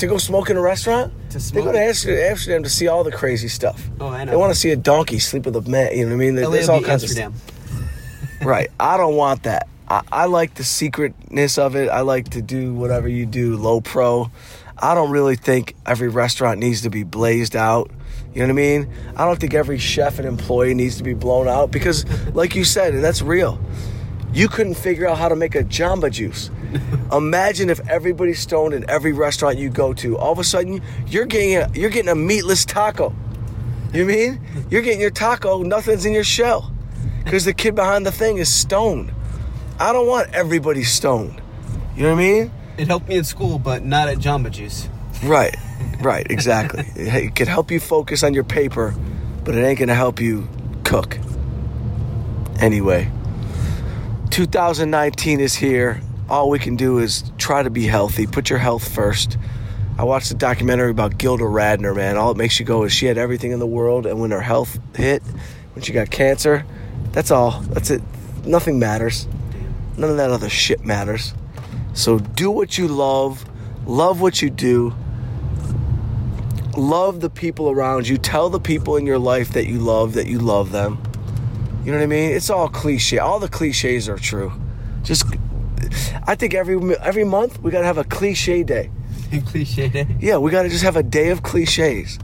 To 0.00 0.06
go 0.06 0.18
smoke 0.18 0.50
in 0.50 0.58
a 0.58 0.60
restaurant? 0.60 1.14
To 1.30 1.40
smoke. 1.40 1.64
They 1.64 1.70
go 1.70 1.72
to 1.72 2.28
Amsterdam 2.28 2.62
to 2.62 2.68
see 2.68 2.88
all 2.88 3.04
the 3.04 3.10
crazy 3.10 3.48
stuff. 3.48 3.88
Oh, 3.98 4.08
I 4.08 4.24
know. 4.24 4.32
They 4.32 4.36
want 4.36 4.52
to 4.52 4.60
see 4.60 4.70
a 4.70 4.76
donkey 4.76 5.18
sleep 5.18 5.46
with 5.46 5.56
a 5.56 5.62
man. 5.62 5.96
You 5.96 6.04
know 6.04 6.10
what 6.10 6.22
I 6.22 6.30
mean? 6.30 6.34
There's 6.34 6.68
all 6.68 6.82
kinds 6.82 7.04
Amsterdam. 7.04 7.32
of. 7.32 8.46
Right. 8.46 8.68
I 8.78 8.98
don't 8.98 9.16
want 9.16 9.44
that. 9.44 9.66
I, 9.88 10.02
I 10.12 10.26
like 10.26 10.56
the 10.56 10.64
secretness 10.64 11.56
of 11.56 11.74
it. 11.74 11.88
I 11.88 12.02
like 12.02 12.28
to 12.32 12.42
do 12.42 12.74
whatever 12.74 13.08
you 13.08 13.24
do, 13.24 13.56
low 13.56 13.80
pro. 13.80 14.30
I 14.76 14.94
don't 14.94 15.10
really 15.10 15.36
think 15.36 15.74
every 15.86 16.08
restaurant 16.08 16.60
needs 16.60 16.82
to 16.82 16.90
be 16.90 17.02
blazed 17.02 17.56
out. 17.56 17.90
You 18.36 18.42
know 18.42 18.52
what 18.52 18.60
I 18.60 18.64
mean? 18.64 18.92
I 19.16 19.24
don't 19.24 19.40
think 19.40 19.54
every 19.54 19.78
chef 19.78 20.18
and 20.18 20.28
employee 20.28 20.74
needs 20.74 20.98
to 20.98 21.02
be 21.02 21.14
blown 21.14 21.48
out 21.48 21.70
because, 21.70 22.04
like 22.34 22.54
you 22.54 22.64
said, 22.64 22.92
and 22.92 23.02
that's 23.02 23.22
real, 23.22 23.58
you 24.34 24.46
couldn't 24.46 24.74
figure 24.74 25.08
out 25.08 25.16
how 25.16 25.30
to 25.30 25.34
make 25.34 25.54
a 25.54 25.64
Jamba 25.64 26.10
Juice. 26.10 26.50
Imagine 27.12 27.70
if 27.70 27.80
everybody's 27.88 28.38
stoned 28.38 28.74
in 28.74 28.90
every 28.90 29.14
restaurant 29.14 29.56
you 29.56 29.70
go 29.70 29.94
to. 29.94 30.18
All 30.18 30.32
of 30.32 30.38
a 30.38 30.44
sudden, 30.44 30.82
you're 31.06 31.24
getting 31.24 31.56
a, 31.56 31.70
you're 31.72 31.88
getting 31.88 32.10
a 32.10 32.14
meatless 32.14 32.66
taco. 32.66 33.14
You 33.94 34.04
mean? 34.04 34.38
You're 34.68 34.82
getting 34.82 35.00
your 35.00 35.08
taco, 35.08 35.62
nothing's 35.62 36.04
in 36.04 36.12
your 36.12 36.22
shell. 36.22 36.70
Because 37.24 37.46
the 37.46 37.54
kid 37.54 37.74
behind 37.74 38.04
the 38.04 38.12
thing 38.12 38.36
is 38.36 38.52
stoned. 38.52 39.14
I 39.80 39.94
don't 39.94 40.06
want 40.06 40.34
everybody 40.34 40.84
stoned. 40.84 41.40
You 41.96 42.02
know 42.02 42.10
what 42.10 42.20
I 42.20 42.22
mean? 42.22 42.52
It 42.76 42.88
helped 42.88 43.08
me 43.08 43.16
in 43.16 43.24
school, 43.24 43.58
but 43.58 43.82
not 43.82 44.08
at 44.08 44.18
Jamba 44.18 44.50
Juice. 44.50 44.90
Right, 45.24 45.56
right, 46.00 46.26
exactly. 46.30 46.84
it 46.96 47.34
can 47.34 47.46
help 47.46 47.70
you 47.70 47.80
focus 47.80 48.22
on 48.22 48.34
your 48.34 48.44
paper, 48.44 48.94
but 49.44 49.54
it 49.54 49.62
ain't 49.62 49.78
gonna 49.78 49.94
help 49.94 50.20
you 50.20 50.48
cook. 50.84 51.18
Anyway, 52.60 53.10
2019 54.30 55.40
is 55.40 55.54
here. 55.54 56.00
All 56.28 56.50
we 56.50 56.58
can 56.58 56.76
do 56.76 56.98
is 56.98 57.24
try 57.38 57.62
to 57.62 57.70
be 57.70 57.86
healthy. 57.86 58.26
Put 58.26 58.50
your 58.50 58.58
health 58.58 58.92
first. 58.92 59.38
I 59.98 60.04
watched 60.04 60.30
a 60.30 60.34
documentary 60.34 60.90
about 60.90 61.16
Gilda 61.16 61.44
Radner, 61.44 61.96
man. 61.96 62.16
All 62.16 62.30
it 62.30 62.36
makes 62.36 62.60
you 62.60 62.66
go 62.66 62.82
is 62.84 62.92
she 62.92 63.06
had 63.06 63.16
everything 63.16 63.52
in 63.52 63.58
the 63.58 63.66
world, 63.66 64.04
and 64.04 64.20
when 64.20 64.30
her 64.30 64.40
health 64.40 64.78
hit, 64.94 65.22
when 65.74 65.82
she 65.82 65.92
got 65.92 66.10
cancer, 66.10 66.66
that's 67.12 67.30
all. 67.30 67.60
That's 67.60 67.90
it. 67.90 68.02
Nothing 68.44 68.78
matters. 68.78 69.26
None 69.96 70.10
of 70.10 70.16
that 70.18 70.30
other 70.30 70.50
shit 70.50 70.84
matters. 70.84 71.32
So 71.94 72.18
do 72.18 72.50
what 72.50 72.76
you 72.76 72.88
love, 72.88 73.44
love 73.86 74.20
what 74.20 74.42
you 74.42 74.50
do, 74.50 74.94
love 76.76 77.20
the 77.20 77.30
people 77.30 77.70
around 77.70 78.08
you. 78.08 78.18
Tell 78.18 78.50
the 78.50 78.60
people 78.60 78.96
in 78.96 79.06
your 79.06 79.18
life 79.18 79.50
that 79.50 79.66
you 79.66 79.78
love 79.78 80.14
that 80.14 80.26
you 80.26 80.38
love 80.38 80.72
them. 80.72 81.02
You 81.84 81.92
know 81.92 81.98
what 81.98 82.04
I 82.04 82.08
mean? 82.08 82.32
It's 82.32 82.50
all 82.50 82.68
cliche. 82.68 83.18
All 83.18 83.38
the 83.38 83.48
cliches 83.48 84.08
are 84.08 84.18
true. 84.18 84.52
Just, 85.02 85.24
I 86.26 86.34
think 86.34 86.54
every 86.54 86.96
every 86.96 87.24
month 87.24 87.62
we 87.62 87.70
gotta 87.70 87.86
have 87.86 87.98
a 87.98 88.04
cliche 88.04 88.62
day. 88.64 88.90
Cliche. 89.46 89.88
Day. 89.88 90.06
Yeah, 90.20 90.38
we 90.38 90.50
gotta 90.50 90.68
just 90.68 90.82
have 90.82 90.96
a 90.96 91.02
day 91.02 91.30
of 91.30 91.42
cliches. 91.42 92.18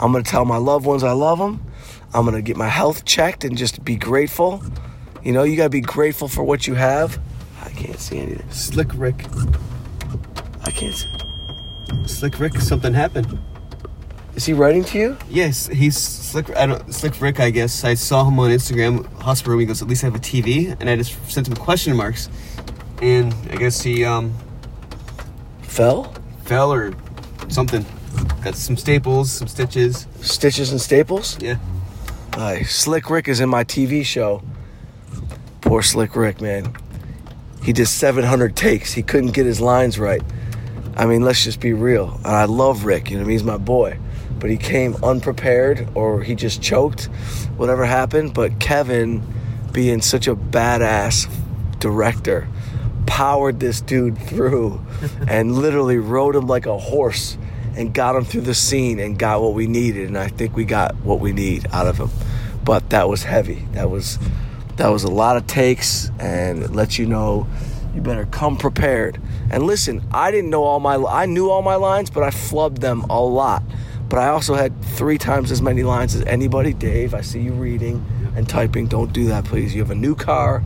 I'm 0.00 0.12
gonna 0.12 0.24
tell 0.24 0.44
my 0.44 0.56
loved 0.56 0.86
ones 0.86 1.04
I 1.04 1.12
love 1.12 1.38
them. 1.38 1.64
I'm 2.14 2.24
gonna 2.24 2.42
get 2.42 2.56
my 2.56 2.68
health 2.68 3.04
checked 3.04 3.44
and 3.44 3.56
just 3.56 3.84
be 3.84 3.96
grateful. 3.96 4.62
You 5.22 5.32
know, 5.32 5.42
you 5.42 5.56
gotta 5.56 5.70
be 5.70 5.80
grateful 5.80 6.28
for 6.28 6.42
what 6.42 6.66
you 6.66 6.74
have. 6.74 7.20
I 7.62 7.70
can't 7.70 7.98
see 7.98 8.18
anything. 8.18 8.50
Slick 8.50 8.88
Rick. 8.94 9.26
I 10.64 10.70
can't 10.70 10.94
see. 10.94 11.08
Slick 12.06 12.38
Rick, 12.38 12.56
something 12.60 12.92
happened. 12.92 13.38
Is 14.34 14.46
he 14.46 14.54
writing 14.54 14.82
to 14.84 14.98
you? 14.98 15.18
Yes, 15.28 15.66
he's 15.66 15.96
slick. 15.96 16.54
I 16.56 16.66
don't 16.66 16.94
slick 16.94 17.20
Rick. 17.20 17.38
I 17.38 17.50
guess 17.50 17.84
I 17.84 17.94
saw 17.94 18.26
him 18.26 18.38
on 18.38 18.50
Instagram. 18.50 19.04
Hospital 19.20 19.52
room. 19.52 19.60
He 19.60 19.66
goes, 19.66 19.82
at 19.82 19.88
least 19.88 20.04
I 20.04 20.06
have 20.06 20.14
a 20.14 20.18
TV, 20.18 20.74
and 20.80 20.88
I 20.88 20.96
just 20.96 21.12
sent 21.30 21.48
him 21.48 21.54
question 21.54 21.94
marks, 21.94 22.30
and 23.02 23.34
I 23.50 23.56
guess 23.56 23.82
he 23.82 24.04
um 24.04 24.34
Fell? 25.62 26.14
fell 26.44 26.72
or 26.72 26.92
something. 27.48 27.84
Got 28.42 28.56
some 28.56 28.76
staples, 28.76 29.30
some 29.30 29.48
stitches. 29.48 30.06
Stitches 30.20 30.70
and 30.70 30.80
staples? 30.80 31.40
Yeah. 31.40 31.56
Aye. 32.34 32.62
Slick 32.62 33.08
Rick 33.10 33.28
is 33.28 33.40
in 33.40 33.48
my 33.48 33.64
TV 33.64 34.04
show. 34.04 34.42
Poor 35.60 35.82
Slick 35.82 36.16
Rick, 36.16 36.40
man. 36.40 36.74
He 37.62 37.72
did 37.72 37.86
700 37.86 38.56
takes. 38.56 38.92
He 38.92 39.02
couldn't 39.02 39.32
get 39.32 39.46
his 39.46 39.60
lines 39.60 39.98
right. 39.98 40.22
I 40.96 41.06
mean, 41.06 41.22
let's 41.22 41.44
just 41.44 41.60
be 41.60 41.72
real. 41.72 42.16
And 42.16 42.26
I 42.26 42.44
love 42.44 42.84
Rick, 42.84 43.10
you 43.10 43.16
know, 43.16 43.22
what 43.22 43.26
I 43.26 43.28
mean? 43.28 43.38
he's 43.38 43.44
my 43.44 43.56
boy. 43.56 43.98
But 44.42 44.50
he 44.50 44.56
came 44.56 44.96
unprepared 45.04 45.88
or 45.94 46.20
he 46.20 46.34
just 46.34 46.60
choked, 46.60 47.04
whatever 47.56 47.84
happened. 47.84 48.34
But 48.34 48.58
Kevin, 48.58 49.22
being 49.70 50.02
such 50.02 50.26
a 50.26 50.34
badass 50.34 51.32
director, 51.78 52.48
powered 53.06 53.60
this 53.60 53.80
dude 53.80 54.18
through 54.18 54.84
and 55.28 55.54
literally 55.54 55.96
rode 55.98 56.34
him 56.34 56.48
like 56.48 56.66
a 56.66 56.76
horse 56.76 57.38
and 57.76 57.94
got 57.94 58.16
him 58.16 58.24
through 58.24 58.40
the 58.40 58.54
scene 58.54 58.98
and 58.98 59.16
got 59.16 59.40
what 59.40 59.54
we 59.54 59.68
needed. 59.68 60.08
And 60.08 60.18
I 60.18 60.26
think 60.26 60.56
we 60.56 60.64
got 60.64 60.96
what 60.96 61.20
we 61.20 61.32
need 61.32 61.68
out 61.72 61.86
of 61.86 61.96
him. 61.98 62.10
But 62.64 62.90
that 62.90 63.08
was 63.08 63.22
heavy. 63.22 63.64
That 63.74 63.90
was 63.90 64.18
that 64.76 64.88
was 64.88 65.04
a 65.04 65.10
lot 65.10 65.36
of 65.36 65.46
takes 65.46 66.10
and 66.18 66.64
it 66.64 66.72
lets 66.72 66.98
you 66.98 67.06
know 67.06 67.46
you 67.94 68.00
better 68.00 68.26
come 68.26 68.56
prepared. 68.56 69.20
And 69.52 69.68
listen, 69.68 70.02
I 70.10 70.32
didn't 70.32 70.50
know 70.50 70.64
all 70.64 70.80
my 70.80 70.96
I 70.96 71.26
knew 71.26 71.48
all 71.48 71.62
my 71.62 71.76
lines, 71.76 72.10
but 72.10 72.24
I 72.24 72.30
flubbed 72.30 72.80
them 72.80 73.02
a 73.02 73.22
lot. 73.22 73.62
But 74.12 74.18
I 74.18 74.28
also 74.28 74.52
had 74.52 74.78
three 74.84 75.16
times 75.16 75.50
as 75.50 75.62
many 75.62 75.82
lines 75.82 76.14
as 76.14 76.22
anybody. 76.26 76.74
Dave, 76.74 77.14
I 77.14 77.22
see 77.22 77.40
you 77.40 77.52
reading 77.52 78.04
and 78.36 78.46
typing. 78.46 78.86
Don't 78.86 79.10
do 79.10 79.24
that, 79.28 79.46
please. 79.46 79.74
You 79.74 79.80
have 79.80 79.90
a 79.90 79.94
new 79.94 80.14
car. 80.14 80.62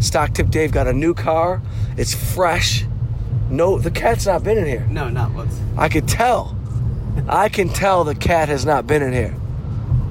Stock 0.00 0.34
tip 0.34 0.50
Dave 0.50 0.72
got 0.72 0.88
a 0.88 0.92
new 0.92 1.14
car. 1.14 1.62
It's 1.96 2.12
fresh. 2.12 2.86
No, 3.50 3.78
the 3.78 3.92
cat's 3.92 4.26
not 4.26 4.42
been 4.42 4.58
in 4.58 4.66
here. 4.66 4.84
No, 4.90 5.08
not 5.08 5.30
once. 5.32 5.60
I 5.76 5.88
could 5.88 6.08
tell. 6.08 6.58
I 7.28 7.48
can 7.48 7.68
tell 7.68 8.02
the 8.02 8.16
cat 8.16 8.48
has 8.48 8.66
not 8.66 8.88
been 8.88 9.02
in 9.02 9.12
here, 9.12 9.30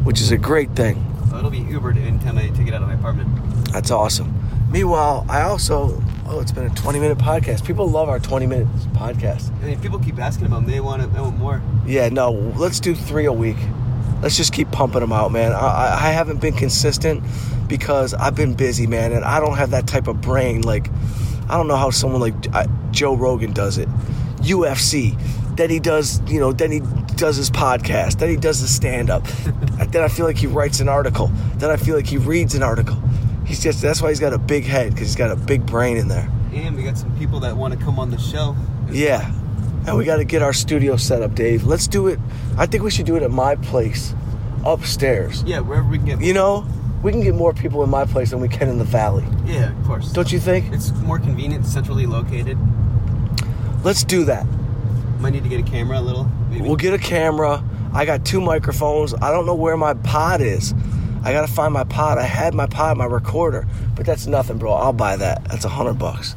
which 0.05 0.21
is 0.21 0.31
a 0.31 0.37
great 0.37 0.73
thing. 0.73 1.05
So 1.29 1.39
it'll 1.39 1.49
be 1.49 1.59
Ubered 1.59 1.97
in 1.97 2.25
I 2.37 2.47
take 2.55 2.69
it 2.69 2.73
out 2.73 2.83
of 2.83 2.87
my 2.87 2.93
apartment. 2.93 3.27
That's 3.73 3.91
awesome. 3.91 4.33
Meanwhile, 4.71 5.25
I 5.27 5.41
also 5.41 6.01
oh, 6.29 6.39
it's 6.39 6.51
been 6.51 6.65
a 6.65 6.75
20 6.75 6.99
minute 6.99 7.17
podcast. 7.17 7.65
People 7.65 7.89
love 7.89 8.09
our 8.09 8.19
20 8.19 8.47
minute 8.47 8.67
podcast. 8.93 9.51
I 9.61 9.67
mean, 9.67 9.81
people 9.81 9.99
keep 9.99 10.19
asking 10.19 10.47
about 10.47 10.61
them. 10.63 10.71
They 10.71 10.79
want 10.79 11.01
it. 11.01 11.13
They 11.13 11.21
want 11.21 11.37
more. 11.37 11.61
Yeah, 11.85 12.09
no, 12.09 12.31
let's 12.31 12.79
do 12.79 12.95
three 12.95 13.25
a 13.25 13.33
week. 13.33 13.57
Let's 14.21 14.35
just 14.35 14.53
keep 14.53 14.71
pumping 14.71 15.01
them 15.01 15.13
out, 15.13 15.31
man. 15.31 15.53
I, 15.53 15.57
I, 15.57 15.93
I 15.93 16.11
haven't 16.11 16.41
been 16.41 16.55
consistent 16.55 17.23
because 17.67 18.13
I've 18.13 18.35
been 18.35 18.55
busy, 18.55 18.87
man, 18.87 19.11
and 19.11 19.23
I 19.23 19.39
don't 19.39 19.57
have 19.57 19.71
that 19.71 19.87
type 19.87 20.07
of 20.07 20.21
brain. 20.21 20.61
Like, 20.61 20.89
I 21.49 21.57
don't 21.57 21.67
know 21.67 21.75
how 21.75 21.91
someone 21.91 22.21
like 22.21 22.33
uh, 22.53 22.67
Joe 22.91 23.15
Rogan 23.15 23.53
does 23.53 23.77
it. 23.77 23.87
UFC. 24.37 25.17
Then 25.55 25.69
he 25.69 25.79
does, 25.79 26.21
you 26.29 26.39
know, 26.39 26.51
then 26.51 26.71
he 26.71 26.81
does 27.15 27.35
his 27.35 27.49
podcast. 27.49 28.19
Then 28.19 28.29
he 28.29 28.37
does 28.37 28.59
his 28.59 28.73
stand 28.73 29.09
up. 29.09 29.25
then 29.89 30.03
I 30.03 30.07
feel 30.07 30.25
like 30.25 30.37
he 30.37 30.47
writes 30.47 30.79
an 30.79 30.89
article. 30.89 31.27
Then 31.55 31.69
I 31.69 31.77
feel 31.77 31.95
like 31.95 32.07
he 32.07 32.17
reads 32.17 32.53
an 32.53 32.63
article. 32.63 32.97
He's 33.47 33.63
just, 33.63 33.81
that's 33.81 34.01
why 34.01 34.09
he's 34.09 34.19
got 34.19 34.33
a 34.33 34.37
big 34.37 34.65
head 34.65 34.91
because 34.91 35.07
he's 35.07 35.15
got 35.15 35.31
a 35.31 35.37
big 35.37 35.65
brain 35.65 35.95
in 35.95 36.09
there. 36.09 36.29
And 36.53 36.75
we 36.75 36.83
got 36.83 36.97
some 36.97 37.17
people 37.17 37.39
that 37.39 37.55
want 37.55 37.73
to 37.73 37.79
come 37.79 37.97
on 37.97 38.11
the 38.11 38.19
show. 38.19 38.55
Yeah. 38.91 39.31
And 39.87 39.97
we 39.97 40.03
got 40.03 40.17
to 40.17 40.25
get 40.25 40.41
our 40.41 40.51
studio 40.51 40.97
set 40.97 41.21
up, 41.21 41.33
Dave. 41.33 41.63
Let's 41.63 41.87
do 41.87 42.07
it. 42.07 42.19
I 42.57 42.65
think 42.65 42.83
we 42.83 42.91
should 42.91 43.05
do 43.05 43.15
it 43.15 43.23
at 43.23 43.31
my 43.31 43.55
place 43.55 44.13
upstairs. 44.65 45.43
Yeah, 45.43 45.61
wherever 45.61 45.87
we 45.87 45.97
can 45.97 46.05
get. 46.05 46.21
You 46.21 46.33
know, 46.33 46.67
we 47.01 47.11
can 47.13 47.21
get 47.21 47.35
more 47.35 47.53
people 47.53 47.83
in 47.83 47.89
my 47.89 48.03
place 48.03 48.31
than 48.31 48.41
we 48.41 48.49
can 48.49 48.67
in 48.67 48.79
the 48.79 48.83
valley. 48.83 49.23
Yeah, 49.45 49.71
of 49.79 49.85
course. 49.85 50.11
Don't 50.11 50.29
you 50.29 50.39
think? 50.39 50.73
It's 50.73 50.91
more 50.91 51.17
convenient, 51.17 51.65
centrally 51.65 52.05
located. 52.05 52.57
Let's 53.83 54.03
do 54.03 54.25
that. 54.25 54.45
Might 55.19 55.29
need 55.29 55.43
to 55.43 55.49
get 55.49 55.61
a 55.61 55.63
camera 55.63 55.99
a 55.99 56.01
little. 56.01 56.25
Maybe. 56.49 56.63
We'll 56.63 56.75
get 56.75 56.93
a 56.93 56.97
camera. 56.97 57.63
I 57.93 58.03
got 58.03 58.25
two 58.25 58.41
microphones. 58.41 59.13
I 59.13 59.31
don't 59.31 59.45
know 59.45 59.55
where 59.55 59.77
my 59.77 59.93
pod 59.93 60.41
is. 60.41 60.73
I 61.23 61.33
gotta 61.33 61.51
find 61.51 61.73
my 61.73 61.83
pod. 61.83 62.17
I 62.17 62.23
had 62.23 62.53
my 62.53 62.67
pod, 62.67 62.97
my 62.97 63.05
recorder, 63.05 63.67
but 63.95 64.05
that's 64.05 64.27
nothing, 64.27 64.57
bro. 64.57 64.73
I'll 64.73 64.93
buy 64.93 65.15
that. 65.17 65.43
That's 65.45 65.65
a 65.65 65.69
hundred 65.69 65.95
bucks. 65.95 66.35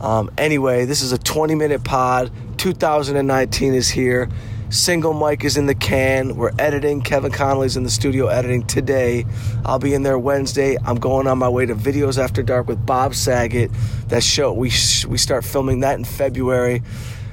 Um, 0.00 0.30
anyway, 0.38 0.86
this 0.86 1.02
is 1.02 1.12
a 1.12 1.18
20 1.18 1.54
minute 1.54 1.84
pod. 1.84 2.30
2019 2.58 3.74
is 3.74 3.90
here. 3.90 4.28
Single 4.70 5.14
mic 5.14 5.44
is 5.44 5.56
in 5.56 5.66
the 5.66 5.74
can. 5.74 6.36
We're 6.36 6.52
editing. 6.58 7.02
Kevin 7.02 7.32
Connolly's 7.32 7.76
in 7.76 7.82
the 7.82 7.90
studio 7.90 8.28
editing 8.28 8.64
today. 8.66 9.26
I'll 9.64 9.80
be 9.80 9.94
in 9.94 10.04
there 10.04 10.18
Wednesday. 10.18 10.76
I'm 10.84 10.96
going 10.96 11.26
on 11.26 11.38
my 11.38 11.48
way 11.48 11.66
to 11.66 11.74
Videos 11.74 12.22
After 12.22 12.42
Dark 12.42 12.68
with 12.68 12.84
Bob 12.86 13.14
Saget. 13.14 13.70
That 14.08 14.22
show 14.22 14.52
we 14.52 14.70
sh- 14.70 15.06
we 15.06 15.18
start 15.18 15.44
filming 15.44 15.80
that 15.80 15.98
in 15.98 16.04
February. 16.04 16.82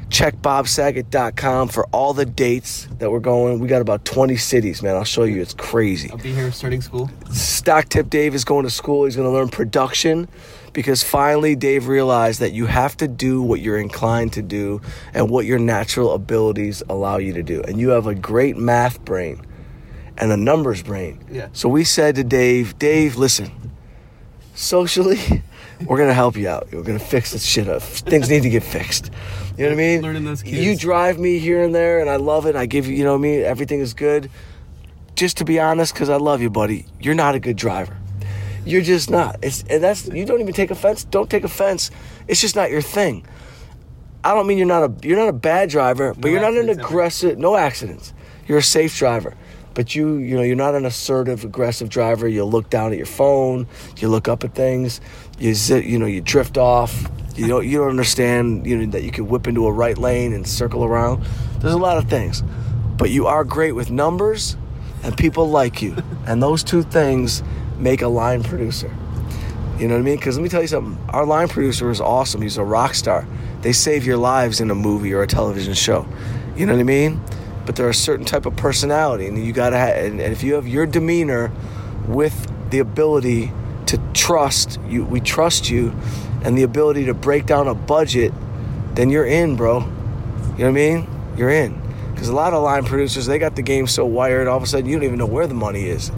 Check 0.10 0.36
bobsaget.com 0.38 1.68
for 1.68 1.86
all 1.88 2.14
the 2.14 2.26
dates 2.26 2.88
that 3.00 3.12
we're 3.12 3.20
going. 3.20 3.60
We 3.60 3.68
got 3.68 3.82
about 3.82 4.06
20 4.06 4.38
cities, 4.38 4.82
man. 4.82 4.96
I'll 4.96 5.04
show 5.04 5.24
you. 5.24 5.42
It's 5.42 5.54
crazy. 5.54 6.10
I'll 6.10 6.18
be 6.18 6.34
here 6.34 6.52
starting 6.52 6.82
school. 6.82 7.10
Stock 7.32 7.90
Tip 7.90 8.10
Dave 8.10 8.34
is 8.34 8.46
going 8.46 8.64
to 8.64 8.70
school. 8.70 9.06
He's 9.06 9.16
going 9.16 9.28
to 9.28 9.34
learn 9.34 9.50
production 9.50 10.30
because 10.72 11.04
finally 11.04 11.56
Dave 11.56 11.88
realized 11.88 12.40
that 12.40 12.54
you 12.54 12.68
have 12.68 12.96
to 12.98 13.08
do 13.08 13.42
what 13.42 13.60
you're 13.60 13.80
inclined 13.80 14.34
to 14.34 14.42
do 14.42 14.82
and 15.14 15.30
what 15.30 15.46
your 15.46 15.60
natural 15.60 16.14
abilities 16.14 16.82
allow 16.88 17.18
you 17.18 17.34
to 17.34 17.44
do. 17.44 17.62
And 17.64 17.80
you 17.80 17.90
have 17.90 18.08
a 18.08 18.16
great 18.16 18.56
math 18.58 19.04
brain 19.04 19.46
and 20.18 20.32
a 20.32 20.38
numbers 20.38 20.84
brain. 20.84 21.20
Yeah. 21.32 21.50
So 21.52 21.68
we 21.68 21.84
said 21.84 22.16
to 22.16 22.24
Dave, 22.24 22.80
Dave, 22.80 23.18
listen, 23.18 23.52
socially, 24.56 25.44
we're 25.86 25.98
going 25.98 26.10
to 26.10 26.14
help 26.14 26.36
you 26.38 26.48
out. 26.50 26.68
We're 26.72 26.84
going 26.84 26.98
to 27.00 27.06
fix 27.06 27.32
this 27.32 27.46
shit 27.46 27.68
up. 27.68 27.82
Things 27.82 28.30
need 28.30 28.44
to 28.44 28.50
get 28.50 28.64
fixed. 28.64 29.12
You 29.58 29.64
know 29.64 29.70
what 29.70 29.74
I 29.74 29.76
mean? 29.76 30.02
Learning 30.02 30.26
those 30.26 30.44
kids. 30.44 30.58
You 30.58 30.76
drive 30.76 31.18
me 31.20 31.40
here 31.40 31.64
and 31.64 31.74
there, 31.74 32.00
and 32.00 32.10
I 32.10 32.18
love 32.18 32.46
it. 32.46 32.56
I 32.56 32.66
give 32.66 32.88
you, 32.88 32.96
you 32.96 33.04
know 33.04 33.12
what 33.14 33.20
I 33.20 33.22
mean? 33.22 33.42
Everything 33.42 33.80
is 33.80 33.94
good. 33.94 34.30
Just 35.16 35.38
to 35.38 35.46
be 35.46 35.60
honest, 35.60 35.94
because 35.94 36.10
I 36.10 36.18
love 36.18 36.42
you, 36.42 36.50
buddy, 36.50 36.86
you're 37.00 37.16
not 37.16 37.34
a 37.36 37.40
good 37.40 37.58
driver. 37.58 37.98
You're 38.66 38.82
just 38.82 39.10
not. 39.10 39.38
It's 39.42 39.64
and 39.70 39.82
that's 39.82 40.08
you 40.08 40.26
don't 40.26 40.42
even 40.42 40.54
take 40.54 40.72
offense. 40.72 41.06
Don't 41.06 41.30
take 41.30 41.44
offense. 41.46 41.90
It's 42.28 42.42
just 42.42 42.56
not 42.56 42.70
your 42.70 42.82
thing. 42.82 43.26
I 44.24 44.34
don't 44.34 44.46
mean 44.46 44.58
you're 44.58 44.68
not 44.68 44.84
a 44.84 45.08
you're 45.08 45.18
not 45.18 45.30
a 45.30 45.34
bad 45.34 45.70
driver, 45.70 46.14
but 46.14 46.26
No 46.26 46.32
you're 46.32 46.42
not 46.42 46.52
an 46.52 46.58
accidents 46.58 46.80
ever. 46.80 46.88
aggressive. 46.88 47.38
No 47.38 47.56
accidents. 47.56 48.14
You're 48.46 48.58
a 48.58 48.64
safe 48.64 48.96
driver, 48.98 49.36
but 49.74 49.96
you 49.96 50.18
you 50.18 50.36
know 50.36 50.42
you're 50.42 50.58
not 50.58 50.76
an 50.76 50.86
assertive, 50.86 51.46
aggressive 51.46 51.88
driver. 51.90 52.28
You 52.28 52.44
look 52.44 52.70
down 52.70 52.92
at 52.92 52.98
your 52.98 53.08
phone. 53.08 53.68
You 53.98 54.10
look 54.10 54.28
up 54.28 54.44
at 54.44 54.54
things. 54.54 55.00
You 55.40 55.54
you 55.78 56.00
know 56.00 56.08
you 56.08 56.22
drift 56.22 56.58
off. 56.58 57.10
You 57.36 57.48
don't 57.48 57.68
you 57.68 57.78
don't 57.78 57.90
understand 57.90 58.66
you 58.66 58.78
know 58.78 58.92
that 58.92 59.04
you 59.04 59.12
can 59.12 59.28
whip 59.28 59.48
into 59.48 59.68
a 59.68 59.72
right 59.72 59.98
lane 59.98 60.34
and 60.34 60.48
circle 60.48 60.84
around. 60.84 61.24
There's 61.60 61.74
a 61.74 61.78
lot 61.78 61.98
of 61.98 62.10
things, 62.10 62.42
but 62.98 63.12
you 63.12 63.28
are 63.28 63.44
great 63.44 63.74
with 63.74 63.92
numbers, 63.92 64.58
and 65.04 65.16
people 65.16 65.48
like 65.48 65.82
you, 65.82 65.96
and 66.26 66.42
those 66.42 66.64
two 66.64 66.82
things 66.82 67.44
make 67.78 68.02
a 68.02 68.08
line 68.08 68.42
producer. 68.42 68.92
You 69.78 69.88
know 69.88 69.94
what 69.94 70.00
I 70.00 70.04
mean? 70.04 70.18
Because 70.18 70.38
let 70.38 70.44
me 70.44 70.50
tell 70.50 70.64
you 70.64 70.68
something. 70.68 70.98
Our 71.10 71.24
line 71.24 71.48
producer 71.50 71.92
is 71.92 72.02
awesome. 72.02 72.42
He's 72.42 72.58
a 72.58 72.64
rock 72.64 72.96
star. 72.96 73.28
They 73.62 73.74
save 73.74 74.08
your 74.08 74.18
lives 74.18 74.60
in 74.60 74.72
a 74.72 74.76
movie 74.76 75.14
or 75.14 75.22
a 75.22 75.28
television 75.28 75.76
show. 75.76 76.08
You 76.56 76.66
know 76.66 76.74
what 76.74 76.80
I 76.80 76.84
mean? 76.84 77.22
But 77.68 77.76
they're 77.76 77.90
a 77.90 77.94
certain 77.94 78.26
type 78.26 78.48
of 78.48 78.56
personality, 78.56 79.28
and 79.28 79.38
you 79.38 79.54
gotta. 79.54 79.78
have, 79.78 79.98
and, 79.98 80.20
and 80.20 80.34
if 80.34 80.42
you 80.42 80.56
have 80.56 80.68
your 80.68 80.88
demeanor 80.88 81.52
with 82.08 82.52
the 82.72 82.80
ability 82.80 83.52
to 83.88 83.98
trust 84.14 84.80
you, 84.88 85.06
we 85.06 85.20
trust 85.20 85.70
you, 85.70 85.94
and 86.44 86.58
the 86.58 86.64
ability 86.64 87.06
to 87.06 87.14
break 87.14 87.46
down 87.46 87.68
a 87.68 87.74
budget, 87.74 88.34
then 88.94 89.10
you're 89.10 89.26
in, 89.26 89.56
bro. 89.56 89.80
You 89.80 89.86
know 89.86 89.92
what 90.56 90.68
I 90.68 90.72
mean? 90.72 91.08
You're 91.38 91.50
in. 91.50 91.82
Because 92.12 92.30
a 92.30 92.36
lot 92.36 92.54
of 92.54 92.64
line 92.64 92.84
producers, 92.84 93.26
they 93.26 93.40
got 93.40 93.56
the 93.56 93.62
game 93.62 93.88
so 93.88 94.06
wired, 94.06 94.48
all 94.48 94.58
of 94.58 94.64
a 94.64 94.68
sudden 94.68 94.88
you 94.88 94.96
don't 94.96 95.04
even 95.04 95.20
know 95.20 95.26
where 95.26 95.48
the 95.48 95.54
money 95.54 95.86
is. 95.86 96.12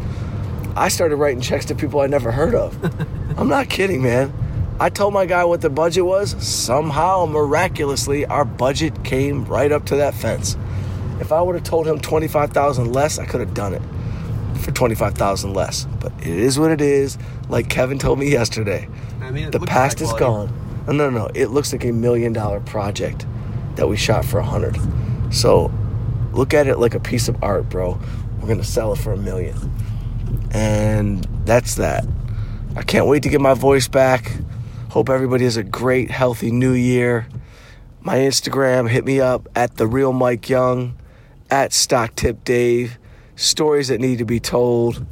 I 0.75 0.87
started 0.87 1.17
writing 1.17 1.41
checks 1.41 1.65
to 1.65 1.75
people 1.75 1.99
I 1.99 2.07
never 2.07 2.31
heard 2.31 2.55
of. 2.55 2.77
I'm 3.37 3.49
not 3.49 3.69
kidding, 3.69 4.01
man. 4.01 4.33
I 4.79 4.89
told 4.89 5.13
my 5.13 5.25
guy 5.25 5.43
what 5.43 5.61
the 5.61 5.69
budget 5.69 6.05
was. 6.05 6.41
Somehow, 6.43 7.25
miraculously, 7.25 8.25
our 8.25 8.45
budget 8.45 9.03
came 9.03 9.43
right 9.45 9.71
up 9.71 9.85
to 9.87 9.97
that 9.97 10.13
fence. 10.13 10.55
If 11.19 11.33
I 11.33 11.41
would 11.41 11.55
have 11.55 11.65
told 11.65 11.85
him 11.85 11.99
25,000 11.99 12.93
less, 12.93 13.19
I 13.19 13.25
could 13.25 13.41
have 13.41 13.53
done 13.53 13.73
it 13.73 13.81
for 14.69 14.75
25,000 14.75 15.53
less. 15.53 15.85
But 15.99 16.13
it 16.19 16.27
is 16.27 16.59
what 16.59 16.71
it 16.71 16.81
is. 16.81 17.17
Like 17.49 17.69
Kevin 17.69 17.99
told 17.99 18.19
me 18.19 18.29
yesterday, 18.31 18.87
I 19.21 19.31
mean, 19.31 19.51
the 19.51 19.59
past 19.59 20.01
is 20.01 20.11
quality. 20.13 20.51
gone. 20.53 20.95
No, 20.97 21.09
no, 21.09 21.09
no. 21.09 21.29
It 21.35 21.47
looks 21.47 21.71
like 21.71 21.83
a 21.85 21.91
million 21.91 22.33
dollar 22.33 22.59
project 22.59 23.25
that 23.75 23.87
we 23.87 23.97
shot 23.97 24.25
for 24.25 24.39
a 24.39 24.43
hundred. 24.43 24.77
So 25.31 25.71
look 26.33 26.53
at 26.53 26.67
it 26.67 26.77
like 26.77 26.93
a 26.95 26.99
piece 26.99 27.27
of 27.27 27.41
art, 27.43 27.69
bro. 27.69 27.99
We're 28.39 28.47
gonna 28.47 28.63
sell 28.63 28.93
it 28.93 28.97
for 28.97 29.13
a 29.13 29.17
million. 29.17 29.55
And 30.51 31.23
that's 31.45 31.75
that. 31.75 32.05
I 32.75 32.83
can't 32.83 33.07
wait 33.07 33.23
to 33.23 33.29
get 33.29 33.41
my 33.41 33.53
voice 33.55 33.87
back. 33.87 34.31
Hope 34.89 35.09
everybody 35.09 35.43
has 35.43 35.57
a 35.57 35.63
great, 35.63 36.09
healthy 36.09 36.51
new 36.51 36.73
year. 36.73 37.27
My 38.01 38.17
Instagram, 38.17 38.89
hit 38.89 39.05
me 39.05 39.19
up 39.19 39.47
at 39.55 39.77
the 39.77 39.85
real 39.85 40.13
Mike 40.13 40.49
Young. 40.49 40.95
at 41.51 41.73
Stock 41.73 42.15
Tip 42.15 42.43
Dave. 42.43 42.98
Stories 43.43 43.87
that 43.87 44.01
need 44.01 44.17
to 44.17 44.25
be 44.25 44.37
told. 44.41 45.05